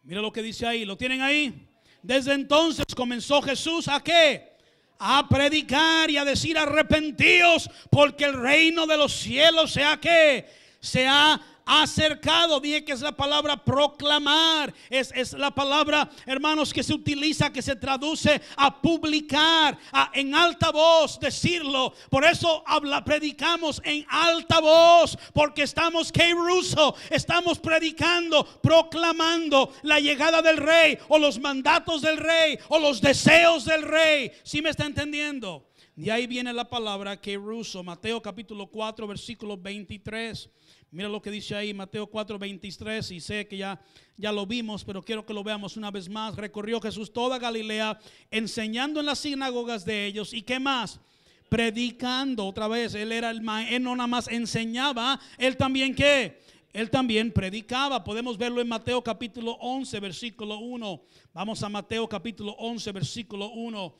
[0.03, 1.69] Mira lo que dice ahí, ¿lo tienen ahí?
[2.03, 4.57] Desde entonces comenzó Jesús a qué?
[4.99, 11.07] A predicar y a decir arrepentíos porque el reino de los cielos sea que se
[11.07, 12.59] ha acercado.
[12.59, 14.73] Dije que es la palabra proclamar.
[14.89, 20.33] Es, es, la palabra, hermanos, que se utiliza, que se traduce a publicar, a, en
[20.33, 21.93] alta voz, decirlo.
[22.09, 29.99] Por eso habla, predicamos en alta voz, porque estamos, que Russo, estamos predicando, proclamando la
[29.99, 34.31] llegada del rey, o los mandatos del rey, o los deseos del rey.
[34.43, 35.67] Si me está entendiendo?
[35.97, 40.47] De ahí viene la palabra que Russo, Mateo capítulo 4, versículo 23.
[40.89, 43.81] Mira lo que dice ahí Mateo 4, 23 y sé que ya,
[44.15, 46.35] ya lo vimos, pero quiero que lo veamos una vez más.
[46.35, 47.99] Recorrió Jesús toda Galilea
[48.31, 51.01] enseñando en las sinagogas de ellos y qué más
[51.49, 52.95] predicando otra vez.
[52.95, 56.41] Él era el maestro, él no nada más enseñaba, él también qué?
[56.73, 58.03] Él también predicaba.
[58.03, 61.01] Podemos verlo en Mateo capítulo 11, versículo 1.
[61.33, 63.95] Vamos a Mateo capítulo 11, versículo 1.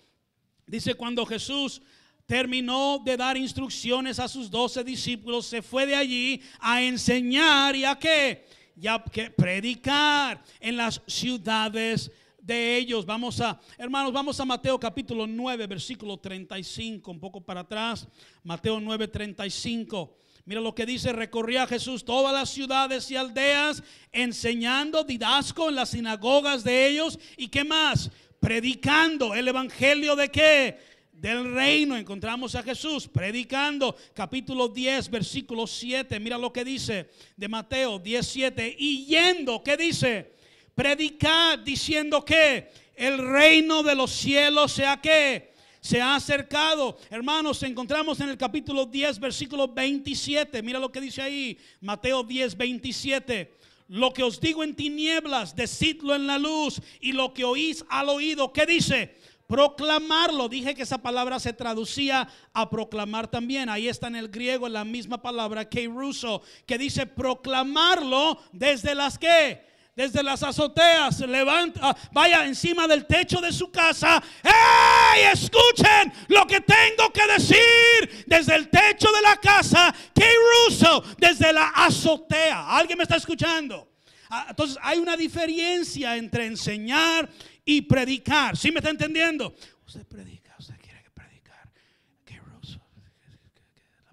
[0.68, 1.82] Dice cuando Jesús
[2.28, 7.86] terminó de dar instrucciones a sus doce discípulos, se fue de allí a enseñar y
[7.86, 8.46] a qué?
[8.76, 13.06] Ya que predicar en las ciudades de ellos.
[13.06, 18.06] Vamos a, hermanos, vamos a Mateo capítulo 9, versículo 35, un poco para atrás.
[18.44, 20.18] Mateo 9, 35.
[20.44, 25.90] Mira lo que dice, recorría Jesús todas las ciudades y aldeas, enseñando didasco en las
[25.90, 27.18] sinagogas de ellos.
[27.38, 28.12] ¿Y qué más?
[28.42, 30.97] Predicando el evangelio de qué?
[31.20, 37.48] Del reino encontramos a Jesús predicando capítulo 10 versículo 7 mira lo que dice de
[37.48, 40.36] Mateo 17 y yendo ¿qué dice?
[40.76, 48.20] predicar diciendo que el reino de los cielos sea que se ha acercado hermanos encontramos
[48.20, 53.58] en el capítulo 10 versículo 27 mira lo que dice ahí Mateo 10 27
[53.90, 56.82] lo que os digo en tinieblas, decidlo en la luz.
[57.00, 59.16] Y lo que oís al oído, ¿qué dice?
[59.48, 60.50] Proclamarlo.
[60.50, 63.70] Dije que esa palabra se traducía a proclamar también.
[63.70, 69.18] Ahí está en el griego la misma palabra que ruso, que dice proclamarlo desde las
[69.18, 69.66] que
[69.98, 74.22] desde las azoteas, levanta, ah, vaya encima del techo de su casa.
[74.44, 75.24] ¡Hey!
[75.34, 79.92] Escuchen lo que tengo que decir desde el techo de la casa.
[80.14, 80.30] Que
[80.68, 82.78] ruso, desde la azotea.
[82.78, 83.90] ¿Alguien me está escuchando?
[84.30, 87.28] Ah, entonces hay una diferencia entre enseñar
[87.68, 88.56] y predicar.
[88.56, 89.54] ¿Sí me está entendiendo?
[89.86, 91.70] Usted predica, usted quiere que predicar.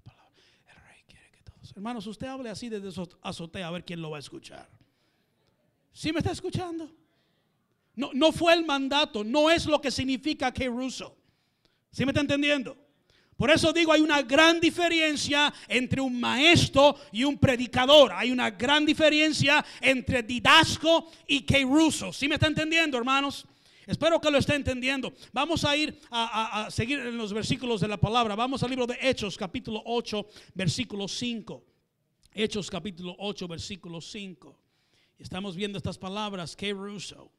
[0.03, 0.33] Palabra.
[0.69, 1.73] El rey quiere que todos.
[1.75, 2.91] Hermanos, usted hable así desde
[3.23, 4.69] azotea a ver quién lo va a escuchar.
[5.93, 6.91] ¿Sí me está escuchando?
[7.95, 11.17] No, no fue el mandato, no es lo que significa que ruso.
[11.93, 12.77] ¿Sí me está entendiendo?
[13.37, 18.13] Por eso digo, hay una gran diferencia entre un maestro y un predicador.
[18.13, 22.13] Hay una gran diferencia entre didasco y keiruso.
[22.13, 23.47] ¿Sí me está entendiendo, hermanos?
[23.87, 25.13] Espero que lo esté entendiendo.
[25.33, 28.35] Vamos a ir a, seguir en los versículos de la palabra.
[28.35, 31.65] Vamos al libro de Hechos, capítulo 8, versículo 5.
[32.33, 34.59] Hechos, capítulo 8, versículo 5.
[35.19, 37.31] Estamos viendo estas palabras, que Russo.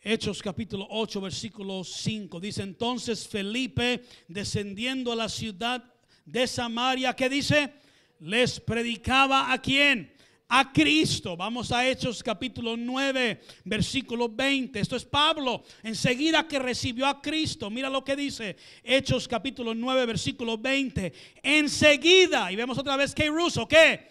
[0.00, 2.38] Hechos capítulo 8, versículo 5.
[2.38, 5.82] Dice entonces Felipe, descendiendo a la ciudad
[6.24, 7.72] de Samaria, ¿qué dice?
[8.20, 10.12] Les predicaba a quién?
[10.48, 11.36] A Cristo.
[11.36, 14.78] Vamos a Hechos capítulo 9, versículo 20.
[14.78, 15.64] Esto es Pablo.
[15.82, 17.68] Enseguida que recibió a Cristo.
[17.68, 18.56] Mira lo que dice.
[18.84, 21.12] Hechos capítulo 9, versículo 20.
[21.42, 22.52] Enseguida.
[22.52, 24.08] Y vemos otra vez que Ruso, ¿qué?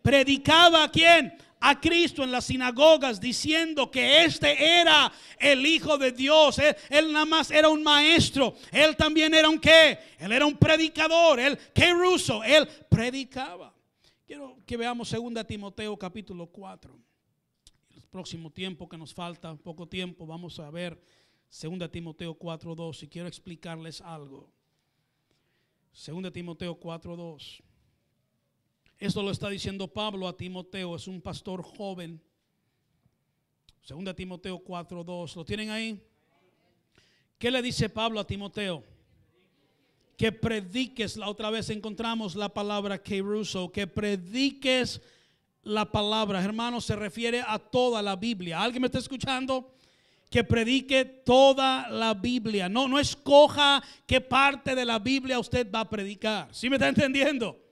[0.00, 1.34] Predicaba a quién?
[1.66, 6.58] A Cristo en las sinagogas diciendo que este era el Hijo de Dios.
[6.90, 8.54] Él, nada más era un maestro.
[8.70, 9.98] Él también era un qué?
[10.18, 11.40] Él era un predicador.
[11.40, 12.44] Él, qué ruso.
[12.44, 13.74] Él predicaba.
[14.26, 16.94] Quiero que veamos 2 Timoteo capítulo 4.
[17.96, 21.00] El próximo tiempo que nos falta, poco tiempo, vamos a ver
[21.48, 24.52] 2 Timoteo 4.2 y quiero explicarles algo.
[25.94, 27.62] 2 Timoteo 4.2.
[28.98, 32.22] Esto lo está diciendo Pablo a Timoteo, es un pastor joven.
[33.82, 35.36] Segunda Timoteo 4:2.
[35.36, 36.00] ¿Lo tienen ahí?
[37.38, 38.82] ¿Qué le dice Pablo a Timoteo?
[40.16, 45.02] Que prediques, la otra vez encontramos la palabra ruso, que prediques
[45.64, 48.62] la palabra, hermano, se refiere a toda la Biblia.
[48.62, 49.74] ¿Alguien me está escuchando?
[50.30, 52.68] Que predique toda la Biblia.
[52.68, 56.48] No, no escoja qué parte de la Biblia usted va a predicar.
[56.52, 57.63] ¿Sí me está entendiendo?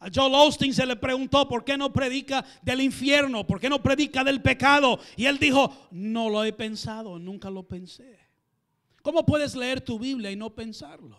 [0.00, 3.82] A Joel Austin se le preguntó por qué no predica del infierno, por qué no
[3.82, 4.98] predica del pecado.
[5.14, 8.18] Y él dijo, no lo he pensado, nunca lo pensé.
[9.02, 11.18] ¿Cómo puedes leer tu Biblia y no pensarlo?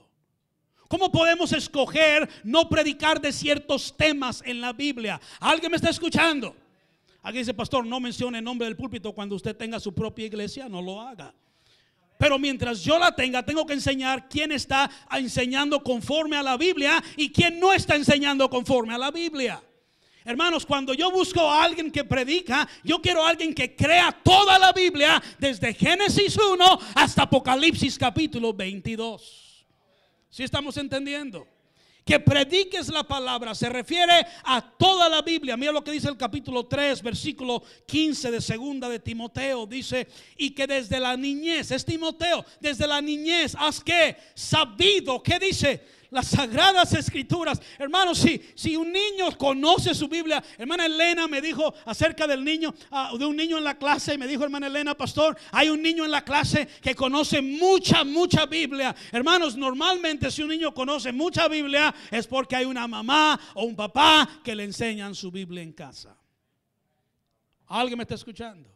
[0.88, 5.22] ¿Cómo podemos escoger no predicar de ciertos temas en la Biblia?
[5.39, 6.56] ¿Alguien me está escuchando?
[7.22, 10.67] Alguien dice, pastor, no mencione el nombre del púlpito cuando usted tenga su propia iglesia,
[10.67, 11.36] no lo haga.
[12.21, 17.03] Pero mientras yo la tenga, tengo que enseñar quién está enseñando conforme a la Biblia
[17.17, 19.60] y quién no está enseñando conforme a la Biblia.
[20.23, 24.60] Hermanos, cuando yo busco a alguien que predica, yo quiero a alguien que crea toda
[24.60, 29.65] la Biblia, desde Génesis 1 hasta Apocalipsis capítulo 22.
[30.29, 31.47] ¿Sí estamos entendiendo?
[32.12, 35.56] Que prediques la palabra se refiere a toda la Biblia.
[35.56, 39.65] Mira lo que dice el capítulo 3, versículo 15 de segunda de Timoteo.
[39.65, 45.39] Dice, y que desde la niñez, es Timoteo, desde la niñez has que sabido, ¿qué
[45.39, 45.82] dice?
[46.12, 47.60] Las sagradas escrituras.
[47.80, 52.74] Hermanos, si, si un niño conoce su Biblia, hermana Elena me dijo acerca del niño,
[52.91, 56.06] ah, de un niño en la clase, me dijo hermana Elena, pastor, hay un niño
[56.06, 58.93] en la clase que conoce mucha, mucha Biblia.
[59.12, 63.76] Hermanos, normalmente si un niño conoce mucha Biblia es porque hay una mamá o un
[63.76, 66.15] papá que le enseñan su Biblia en casa.
[67.67, 68.70] ¿Alguien me está escuchando?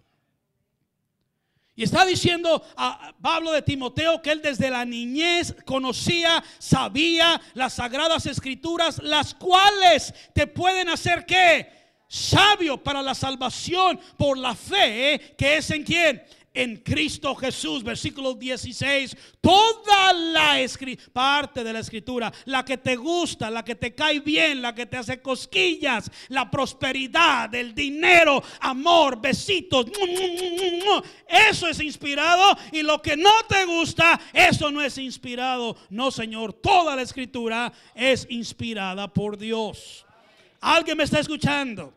[1.78, 7.74] Y está diciendo a Pablo de Timoteo que él desde la niñez conocía, sabía las
[7.74, 11.70] sagradas escrituras, las cuales te pueden hacer que
[12.08, 16.24] sabio para la salvación por la fe que es en quién?
[16.56, 20.56] En Cristo Jesús, versículo 16, toda la
[21.14, 24.86] parte de la escritura, la que te gusta, la que te cae bien, la que
[24.86, 29.86] te hace cosquillas, la prosperidad, el dinero, amor, besitos,
[31.28, 35.76] eso es inspirado y lo que no te gusta, eso no es inspirado.
[35.90, 40.06] No, Señor, toda la escritura es inspirada por Dios.
[40.62, 41.94] ¿Alguien me está escuchando?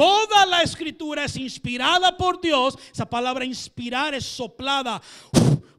[0.00, 2.78] Toda la escritura es inspirada por Dios.
[2.90, 5.02] Esa palabra inspirar es soplada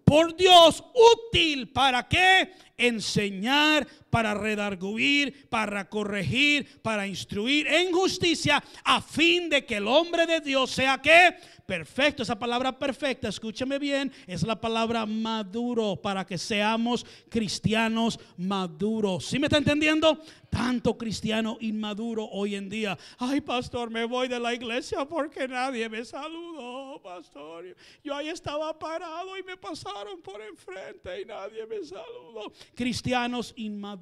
[0.06, 0.84] por Dios,
[1.26, 2.54] útil para qué?
[2.78, 10.28] Enseñar, para redarguir, para corregir, para instruir en justicia, a fin de que el hombre
[10.28, 12.24] de Dios sea que perfecto.
[12.24, 19.26] Esa palabra perfecta, escúcheme bien, es la palabra maduro para que seamos cristianos maduros.
[19.28, 20.22] ¿Sí me está entendiendo?
[20.50, 22.98] Tanto cristiano inmaduro hoy en día.
[23.18, 27.74] Ay, pastor, me voy de la iglesia porque nadie me saludó, pastor.
[28.04, 32.52] Yo ahí estaba parado y me pasaron por enfrente y nadie me saludó.
[32.76, 34.01] Cristianos inmaduros.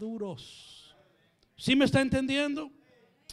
[1.55, 2.71] ¿Sí me está entendiendo?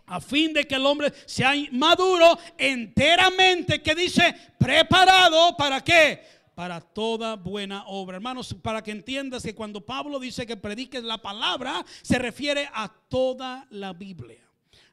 [0.07, 6.23] a fin de que el hombre sea maduro enteramente, que dice, preparado para qué?
[6.55, 8.17] Para toda buena obra.
[8.17, 12.89] Hermanos, para que entiendas que cuando Pablo dice que prediques la palabra, se refiere a
[13.09, 14.46] toda la Biblia.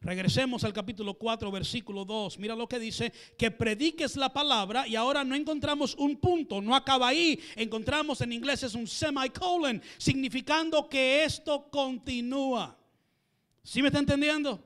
[0.04, 2.38] Regresemos al capítulo 4, versículo 2.
[2.38, 6.76] Mira lo que dice, que prediques la palabra y ahora no encontramos un punto, no
[6.76, 7.40] acaba ahí.
[7.56, 12.78] Encontramos en inglés es un semicolon, significando que esto continúa.
[13.64, 14.62] ¿Sí me está entendiendo?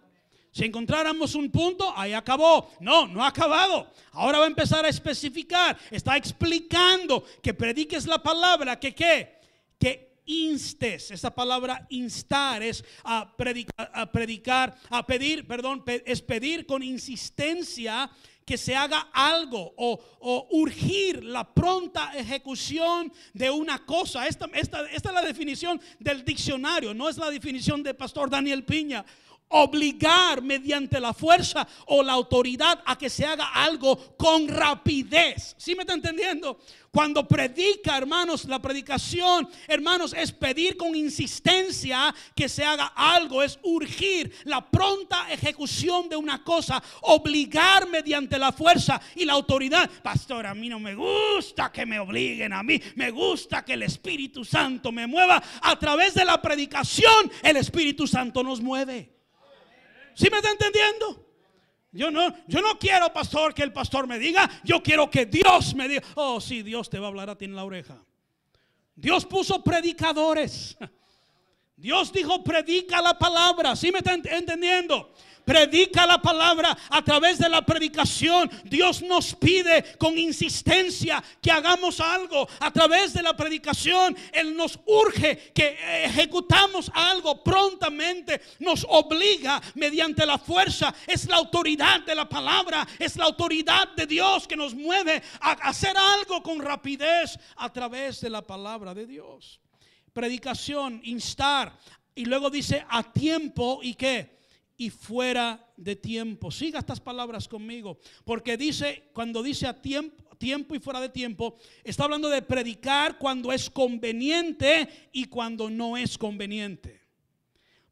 [0.52, 2.72] Si encontráramos un punto, ahí acabó.
[2.80, 3.92] No, no ha acabado.
[4.14, 5.78] Ahora va a empezar a especificar.
[5.92, 9.38] Está explicando que prediques la palabra, que qué?
[9.78, 11.10] Que instes.
[11.10, 18.10] Esa palabra instar es a predicar, a, predicar, a pedir, perdón, es pedir con insistencia
[18.46, 24.26] que se haga algo o, o, urgir la pronta ejecución de una cosa.
[24.26, 28.64] Esta, esta, esta es la definición del diccionario, no es la definición de Pastor Daniel
[28.64, 29.04] Piña
[29.50, 35.56] obligar mediante la fuerza o la autoridad a que se haga algo con rapidez.
[35.58, 36.60] ¿Sí me está entendiendo?
[36.92, 43.60] Cuando predica, hermanos, la predicación, hermanos, es pedir con insistencia que se haga algo, es
[43.62, 49.90] urgir la pronta ejecución de una cosa, obligar mediante la fuerza y la autoridad.
[50.02, 53.84] Pastor, a mí no me gusta que me obliguen a mí, me gusta que el
[53.84, 55.44] Espíritu Santo me mueva.
[55.62, 59.17] A través de la predicación, el Espíritu Santo nos mueve.
[60.18, 61.24] ¿Sí me está entendiendo?
[61.92, 64.50] Yo no, yo no quiero, pastor, que el pastor me diga.
[64.64, 66.02] Yo quiero que Dios me diga.
[66.16, 68.04] Oh, sí, Dios te va a hablar a ti en la oreja.
[68.96, 70.76] Dios puso predicadores.
[71.78, 73.76] Dios dijo, predica la palabra.
[73.76, 75.14] ¿Sí me está entendiendo?
[75.48, 78.52] Predica la palabra a través de la predicación.
[78.66, 84.18] Dios nos pide con insistencia que hagamos algo a través de la predicación.
[84.34, 88.42] Él nos urge que ejecutamos algo prontamente.
[88.60, 90.94] Nos obliga mediante la fuerza.
[91.08, 92.86] Es la autoridad de la palabra.
[93.00, 98.20] Es la autoridad de Dios que nos mueve a hacer algo con rapidez a través
[98.20, 99.62] de la palabra de Dios.
[100.12, 101.72] Predicación, instar.
[102.16, 104.37] Y luego dice a tiempo y qué
[104.78, 106.52] y fuera de tiempo.
[106.52, 111.58] Siga estas palabras conmigo, porque dice, cuando dice a tiempo, tiempo y fuera de tiempo,
[111.84, 117.02] está hablando de predicar cuando es conveniente y cuando no es conveniente.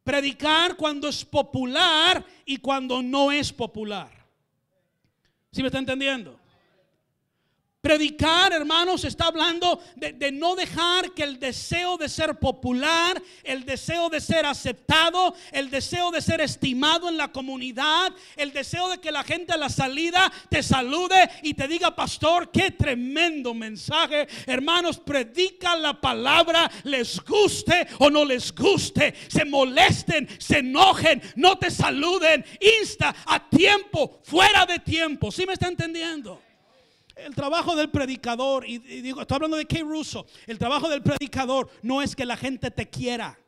[0.04, 4.12] Predicar cuando es popular y cuando no es popular.
[5.52, 6.40] ¿Sí me está entendiendo?
[7.86, 14.10] Predicar, hermanos, está hablando de, no dejar que el deseo de ser popular, el deseo
[14.10, 19.12] de ser aceptado, el deseo de ser estimado en la comunidad, el deseo de que
[19.12, 24.28] la gente a la salida te salude y te diga, pastor, qué tremendo mensaje.
[24.48, 31.60] Hermanos, predica la palabra, les guste o no les guste, se molesten, se enojen, no
[31.60, 32.44] te saluden,
[32.82, 35.32] insta a tiempo, fuera de tiempo.
[35.32, 36.45] ¿Sí me está entendiendo?
[37.16, 41.70] El trabajo del predicador, y, digo, estoy hablando de Kay Russo, el trabajo del predicador
[41.82, 43.39] no es que la gente te quiera.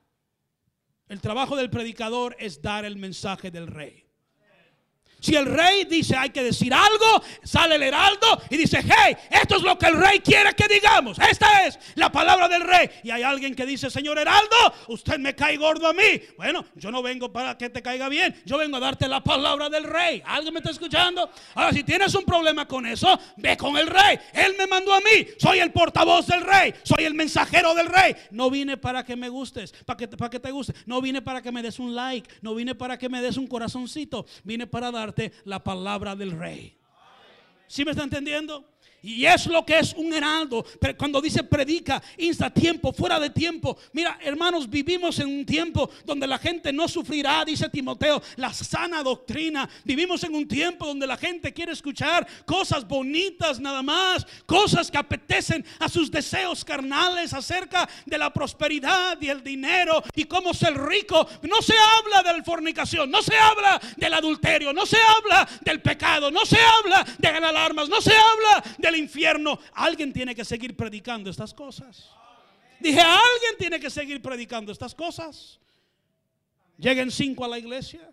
[1.10, 4.07] El trabajo del predicador es dar el mensaje del rey.
[5.20, 9.56] Si el rey dice hay que decir algo, sale el heraldo y dice, hey, esto
[9.56, 11.18] es lo que el rey quiere que digamos.
[11.20, 12.90] Esta es la palabra del rey.
[13.04, 14.56] Y hay alguien que dice, señor heraldo,
[14.90, 16.22] usted me cae gordo a mí.
[16.38, 19.70] Bueno, yo no vengo para que te caiga bien, yo vengo a darte la palabra
[19.70, 20.22] del rey.
[20.26, 21.30] ¿Alguien me está escuchando?
[21.56, 24.20] Ahora, si tienes un problema con eso, ve con el rey.
[24.34, 28.16] Él me mandó a mí, soy el portavoz del rey, soy el mensajero del rey.
[28.32, 30.74] No vine para que me gustes, para que, para que te guste.
[30.86, 33.48] No vine para que me des un like, no vine para que me des un
[33.48, 35.07] corazoncito, vine para dar
[35.46, 36.78] la palabra del rey.
[37.68, 38.66] ¿Sí me está entendiendo?
[39.04, 40.66] Y es lo que es un heraldo.
[40.98, 43.78] Cuando dice predica, insta tiempo, fuera de tiempo.
[43.94, 49.04] Mira, hermanos, vivimos en un tiempo donde la gente no sufrirá, dice Timoteo, la sana
[49.04, 49.70] doctrina.
[49.84, 54.98] Vivimos en un tiempo donde la gente quiere escuchar cosas bonitas nada más, cosas que
[54.98, 60.76] apetecen a sus deseos carnales acerca de la prosperidad y el dinero y cómo ser
[60.76, 61.28] rico.
[61.44, 65.82] No se habla de la fornicación, no se habla del adulterio, no se habla del
[65.82, 69.60] pecado, no se habla de ganar armas, no se habla de el infierno.
[69.74, 72.10] Alguien tiene que seguir predicando estas cosas.
[72.80, 75.60] Dije, alguien tiene que seguir predicando estas cosas.
[76.78, 78.12] Lleguen cinco a la iglesia.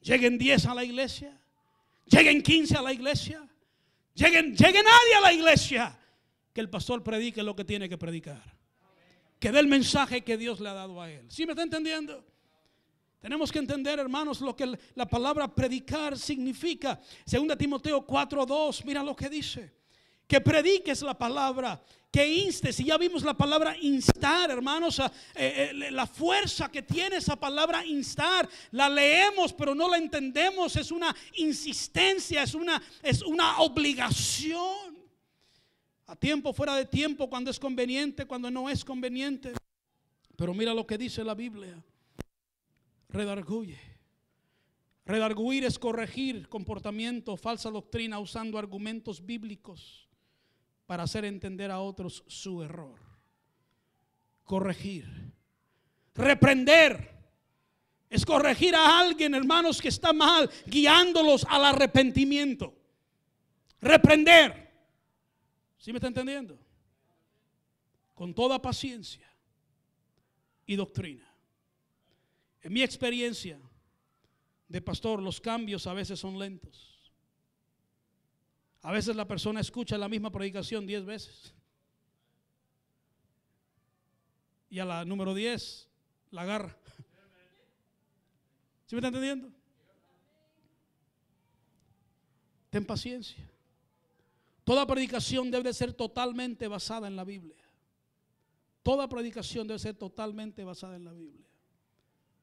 [0.00, 1.36] Lleguen diez a la iglesia.
[2.06, 3.46] Lleguen quince a la iglesia.
[4.14, 5.98] Lleguen, llegue nadie a la iglesia.
[6.52, 8.56] Que el pastor predique lo que tiene que predicar.
[9.38, 11.26] Que dé el mensaje que Dios le ha dado a él.
[11.30, 12.24] ¿Sí me está entendiendo?
[13.20, 17.00] Tenemos que entender, hermanos, lo que la palabra predicar significa.
[17.24, 19.77] Segunda Timoteo 4:2, mira lo que dice
[20.28, 22.78] que prediques la palabra, que instes.
[22.80, 27.84] Y ya vimos la palabra instar, hermanos, eh, eh, la fuerza que tiene esa palabra
[27.84, 28.46] instar.
[28.72, 30.76] La leemos, pero no la entendemos.
[30.76, 34.98] Es una insistencia, es una, es una obligación.
[36.06, 39.54] A tiempo, fuera de tiempo, cuando es conveniente, cuando no es conveniente.
[40.36, 41.82] Pero mira lo que dice la Biblia.
[43.08, 43.78] Redarguye.
[45.06, 50.07] Redarguir es corregir comportamiento, falsa doctrina usando argumentos bíblicos
[50.88, 52.98] para hacer entender a otros su error.
[54.42, 55.04] Corregir.
[56.14, 57.14] Reprender.
[58.08, 62.74] Es corregir a alguien, hermanos, que está mal, guiándolos al arrepentimiento.
[63.82, 64.72] Reprender.
[65.76, 66.58] ¿Sí me está entendiendo?
[68.14, 69.30] Con toda paciencia
[70.64, 71.30] y doctrina.
[72.62, 73.60] En mi experiencia
[74.66, 76.87] de pastor, los cambios a veces son lentos.
[78.82, 81.54] A veces la persona escucha la misma predicación diez veces.
[84.70, 85.88] Y a la número diez
[86.30, 86.76] la agarra.
[88.86, 89.50] ¿Sí me está entendiendo?
[92.70, 93.50] Ten paciencia.
[94.64, 97.56] Toda predicación debe ser totalmente basada en la Biblia.
[98.82, 101.47] Toda predicación debe ser totalmente basada en la Biblia.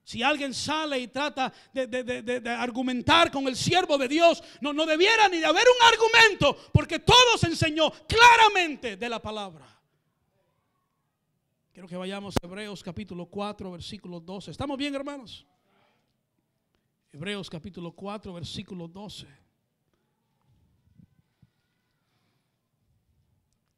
[0.05, 5.27] Si alguien sale y trata de, argumentar con el siervo de Dios, no, no debiera
[5.27, 9.67] ni de haber un argumento, porque todo se enseñó claramente de la palabra.
[11.73, 14.51] Quiero que vayamos a Hebreos capítulo 4, versículo 12.
[14.51, 15.43] ¿Estamos bien, hermanos?
[17.11, 19.25] Hebreos capítulo 4, versículo 12.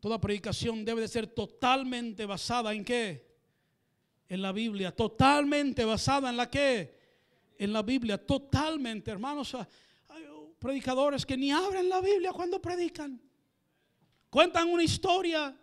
[0.01, 3.26] Toda predicación debe de ser totalmente basada en qué?
[4.29, 6.97] En la Biblia, totalmente basada en la que,
[7.57, 9.55] en la Biblia, totalmente, hermanos.
[10.09, 10.23] Hay
[10.59, 13.19] predicadores que ni abren la Biblia cuando predican.
[14.29, 15.55] Cuentan una historia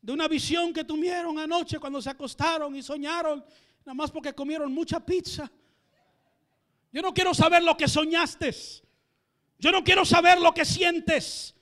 [0.00, 3.44] de una visión que tuvieron anoche cuando se acostaron y soñaron,
[3.84, 5.50] nada más porque comieron mucha pizza.
[6.92, 8.52] Yo no quiero saber lo que soñaste.
[9.58, 11.54] Yo no quiero saber lo que sientes.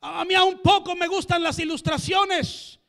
[0.00, 2.79] A mí a un poco me gustan las ilustraciones.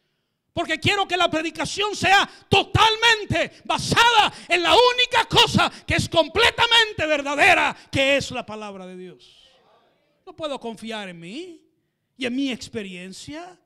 [0.54, 7.06] Porque quiero que la predicación sea totalmente basada en la única cosa que es completamente
[7.06, 9.50] verdadera, que es la palabra de Dios.
[10.26, 11.62] No puedo confiar en mí
[12.18, 13.58] y en mi experiencia.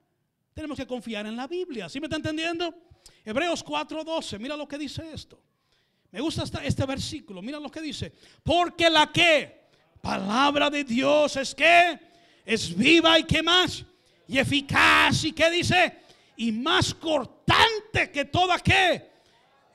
[0.53, 1.89] Tenemos que confiar en la Biblia.
[1.89, 2.73] ¿Sí me está entendiendo?
[3.23, 5.41] Hebreos 4:12, mira lo que dice esto.
[6.11, 8.13] Me gusta este versículo, mira lo que dice.
[8.43, 9.69] Porque la que
[10.01, 11.99] palabra de Dios es que
[12.45, 13.83] es viva y que más
[14.27, 16.04] y eficaz y que dice
[16.37, 19.09] y más cortante que toda que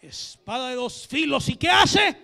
[0.02, 2.16] espada de dos filos y qué hace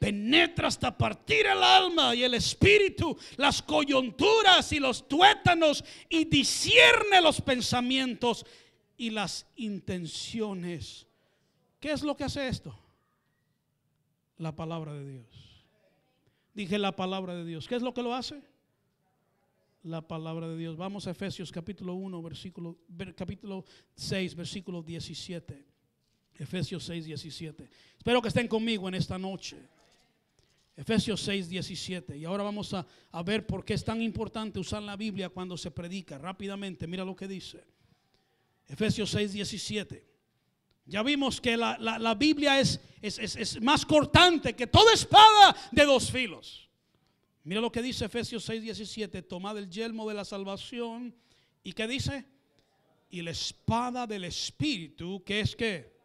[0.00, 7.20] penetra hasta partir el alma y el espíritu, las coyunturas y los tuétanos y discierne
[7.20, 8.46] los pensamientos
[8.96, 11.06] y las intenciones.
[11.78, 12.74] ¿Qué es lo que hace esto?
[14.38, 15.66] La palabra de Dios.
[16.54, 17.68] Dije la palabra de Dios.
[17.68, 18.42] ¿Qué es lo que lo hace?
[19.84, 20.76] La palabra de Dios.
[20.76, 22.78] Vamos a Efesios capítulo 1, versículo,
[23.16, 23.64] capítulo
[23.94, 25.66] 6, versículo 17.
[26.38, 27.70] Efesios 6, 17.
[27.96, 29.56] Espero que estén conmigo en esta noche.
[30.76, 32.16] Efesios 6, 17.
[32.16, 35.56] Y ahora vamos a, a, ver por qué es tan importante usar la Biblia cuando
[35.56, 36.18] se predica.
[36.18, 37.64] Rápidamente, mira lo que dice.
[38.66, 40.10] Efesios 6, 17.
[40.86, 45.84] Ya vimos que la, la, Biblia es, es, es, más cortante que toda espada de
[45.84, 46.69] dos filos.
[47.44, 49.22] Mira lo que dice Efesios 6, 17.
[49.22, 51.14] Tomad el yelmo de la salvación.
[51.62, 52.26] ¿Y qué dice?
[53.08, 56.00] Y la espada del Espíritu, que es que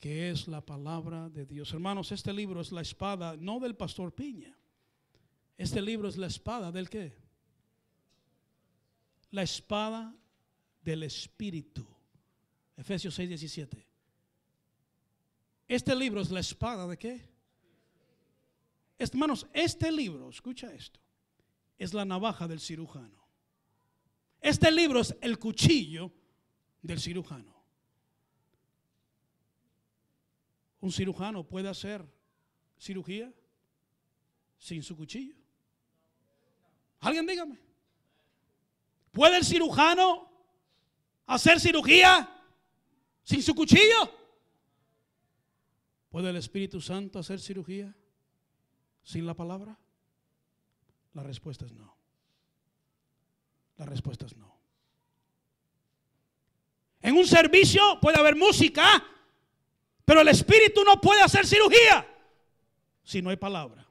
[0.00, 1.72] que es la palabra de Dios.
[1.74, 4.56] Hermanos, este libro es la espada, no del pastor Piña.
[5.58, 7.14] Este libro es la espada del qué?
[9.30, 10.16] La espada
[10.82, 11.86] del Espíritu.
[12.78, 13.86] Efesios 6, 17.
[15.68, 17.29] Este libro es la espada de qué?
[19.00, 21.00] Hermanos, este libro, escucha esto,
[21.78, 23.26] es la navaja del cirujano.
[24.42, 26.12] Este libro es el cuchillo
[26.82, 27.54] del cirujano.
[30.80, 32.06] Un cirujano puede hacer
[32.78, 33.32] cirugía
[34.58, 35.34] sin su cuchillo.
[37.00, 37.58] Alguien dígame.
[39.12, 40.30] ¿Puede el cirujano
[41.24, 42.28] hacer cirugía
[43.24, 44.14] sin su cuchillo?
[46.10, 47.94] ¿Puede el Espíritu Santo hacer cirugía
[49.02, 49.78] sin la palabra?
[51.14, 51.96] La respuesta es no.
[53.76, 54.54] La respuesta es no.
[57.02, 59.04] En un servicio puede haber música
[60.10, 62.04] pero el espíritu no puede hacer cirugía
[63.04, 63.86] si no hay palabra.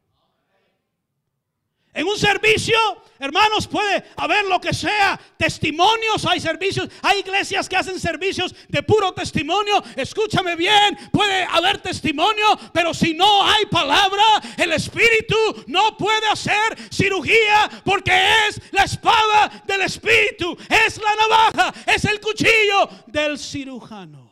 [1.92, 2.78] En un servicio,
[3.18, 8.84] hermanos, puede haber lo que sea, testimonios, hay servicios, hay iglesias que hacen servicios de
[8.84, 9.84] puro testimonio.
[9.96, 14.24] Escúchame bien, puede haber testimonio, pero si no hay palabra,
[14.58, 15.36] el espíritu
[15.66, 18.12] no puede hacer cirugía porque
[18.48, 24.30] es la espada del espíritu, es la navaja, es el cuchillo del cirujano.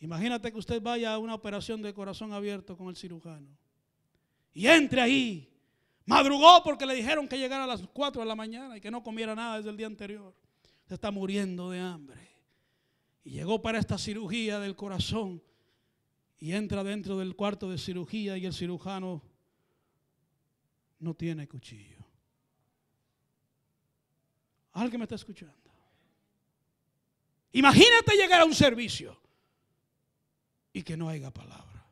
[0.00, 3.48] Imagínate que usted vaya a una operación de corazón abierto con el cirujano
[4.52, 5.49] y entre ahí.
[6.10, 9.00] Madrugó porque le dijeron que llegara a las 4 de la mañana y que no
[9.00, 10.34] comiera nada desde el día anterior.
[10.88, 12.28] Se está muriendo de hambre.
[13.22, 15.40] Y llegó para esta cirugía del corazón
[16.40, 19.22] y entra dentro del cuarto de cirugía y el cirujano
[20.98, 22.04] no tiene cuchillo.
[24.72, 25.54] ¿Alguien me está escuchando?
[27.52, 29.16] Imagínate llegar a un servicio
[30.72, 31.86] y que no haya palabra.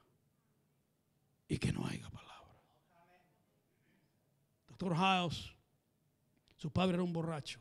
[1.46, 2.27] Y que no haya palabra.
[4.78, 5.52] Doctor House,
[6.56, 7.60] su padre era un borracho.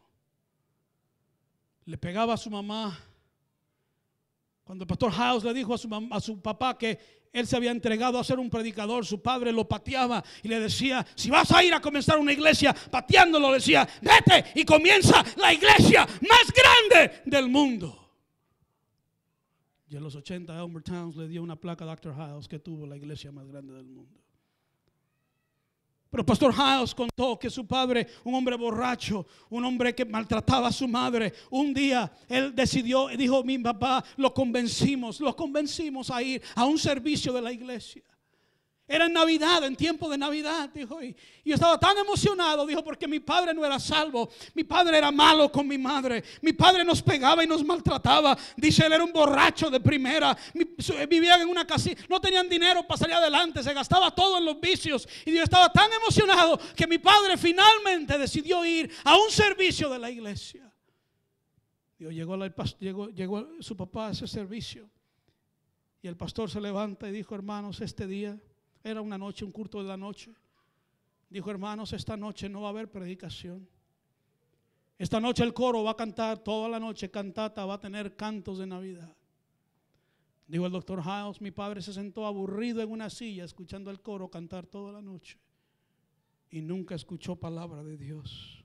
[1.85, 2.95] Le pegaba a su mamá.
[4.63, 7.71] Cuando el pastor House le dijo a su, a su papá que él se había
[7.71, 11.63] entregado a ser un predicador, su padre lo pateaba y le decía, si vas a
[11.63, 17.49] ir a comenzar una iglesia, pateándolo, decía, vete y comienza la iglesia más grande del
[17.49, 18.11] mundo.
[19.89, 22.13] Y en los 80 Elmer Towns le dio una placa a Dr.
[22.13, 24.26] Hiles que tuvo la iglesia más grande del mundo.
[26.09, 30.71] Pero Pastor Hiles contó que su padre, un hombre borracho, un hombre que maltrataba a
[30.71, 36.41] su madre, un día él decidió, dijo, mi papá, lo convencimos, lo convencimos a ir
[36.55, 38.03] a un servicio de la iglesia.
[38.89, 41.03] Era en Navidad, en tiempo de Navidad, dijo.
[41.03, 41.13] Y
[41.43, 44.29] yo estaba tan emocionado, dijo, porque mi padre no era salvo.
[44.53, 46.23] Mi padre era malo con mi madre.
[46.41, 48.37] Mi padre nos pegaba y nos maltrataba.
[48.55, 50.37] Dice, él era un borracho de primera.
[51.09, 53.61] Vivían en una casita, no tenían dinero para salir adelante.
[53.61, 55.05] Se gastaba todo en los vicios.
[55.25, 59.99] Y yo estaba tan emocionado que mi padre finalmente decidió ir a un servicio de
[59.99, 60.73] la iglesia.
[61.99, 62.37] Dios, llegó,
[62.79, 64.89] llegó, llegó su papá a ese servicio.
[66.01, 68.39] Y el pastor se levanta y dijo, hermanos, este día
[68.89, 70.33] era una noche, un culto de la noche.
[71.29, 73.67] Dijo, hermanos, esta noche no va a haber predicación.
[74.97, 78.57] Esta noche el coro va a cantar toda la noche, cantata, va a tener cantos
[78.57, 79.13] de Navidad.
[80.47, 84.29] Dijo el doctor House, mi padre se sentó aburrido en una silla escuchando el coro
[84.29, 85.37] cantar toda la noche
[86.49, 88.63] y nunca escuchó palabra de Dios.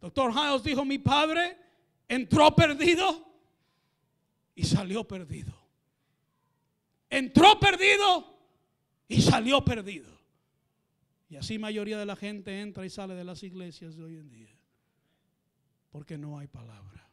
[0.00, 1.56] Doctor House dijo, mi padre
[2.08, 3.24] entró perdido
[4.56, 5.54] y salió perdido.
[7.08, 8.31] Entró perdido
[9.08, 10.10] y salió perdido.
[11.28, 14.28] Y así mayoría de la gente entra y sale de las iglesias de hoy en
[14.28, 14.54] día.
[15.90, 17.08] Porque no hay palabra.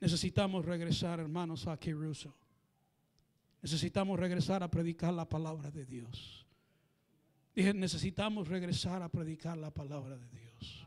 [0.00, 2.34] Necesitamos regresar, hermanos, a Kiruso.
[3.62, 6.46] Necesitamos regresar a predicar la palabra de Dios.
[7.54, 10.86] Dije, necesitamos regresar a predicar la palabra de Dios.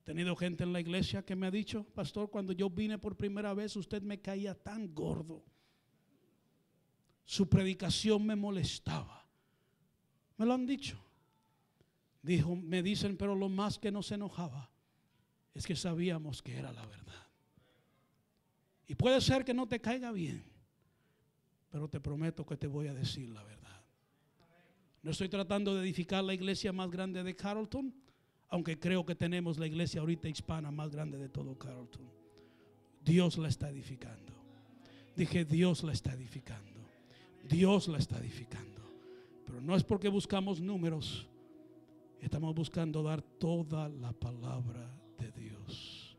[0.00, 3.16] He tenido gente en la iglesia que me ha dicho, pastor, cuando yo vine por
[3.16, 5.44] primera vez, usted me caía tan gordo.
[7.30, 9.24] Su predicación me molestaba.
[10.36, 11.00] Me lo han dicho.
[12.20, 14.68] Dijo, me dicen, pero lo más que nos enojaba
[15.54, 17.28] es que sabíamos que era la verdad.
[18.88, 20.42] Y puede ser que no te caiga bien,
[21.70, 23.80] pero te prometo que te voy a decir la verdad.
[25.00, 27.94] No estoy tratando de edificar la iglesia más grande de Carlton,
[28.48, 32.10] aunque creo que tenemos la iglesia ahorita hispana más grande de todo Carlton.
[33.04, 34.34] Dios la está edificando.
[35.14, 36.79] Dije, Dios la está edificando.
[37.48, 38.80] Dios la está edificando.
[39.44, 41.28] Pero no es porque buscamos números.
[42.20, 46.16] Estamos buscando dar toda la palabra de Dios.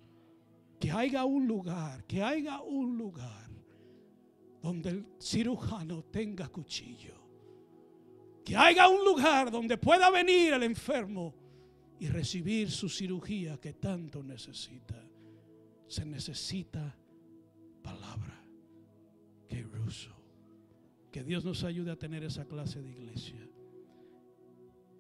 [0.80, 3.50] Que haya un lugar, que haya un lugar
[4.62, 7.16] donde el cirujano tenga cuchillo.
[8.44, 11.36] Que haya un lugar donde pueda venir el enfermo
[12.00, 15.08] y recibir su cirugía que tanto necesita.
[15.88, 16.98] Se necesita
[17.84, 18.44] palabra.
[19.48, 20.21] Que ruso.
[21.12, 23.48] Que Dios nos ayude a tener esa clase de iglesia.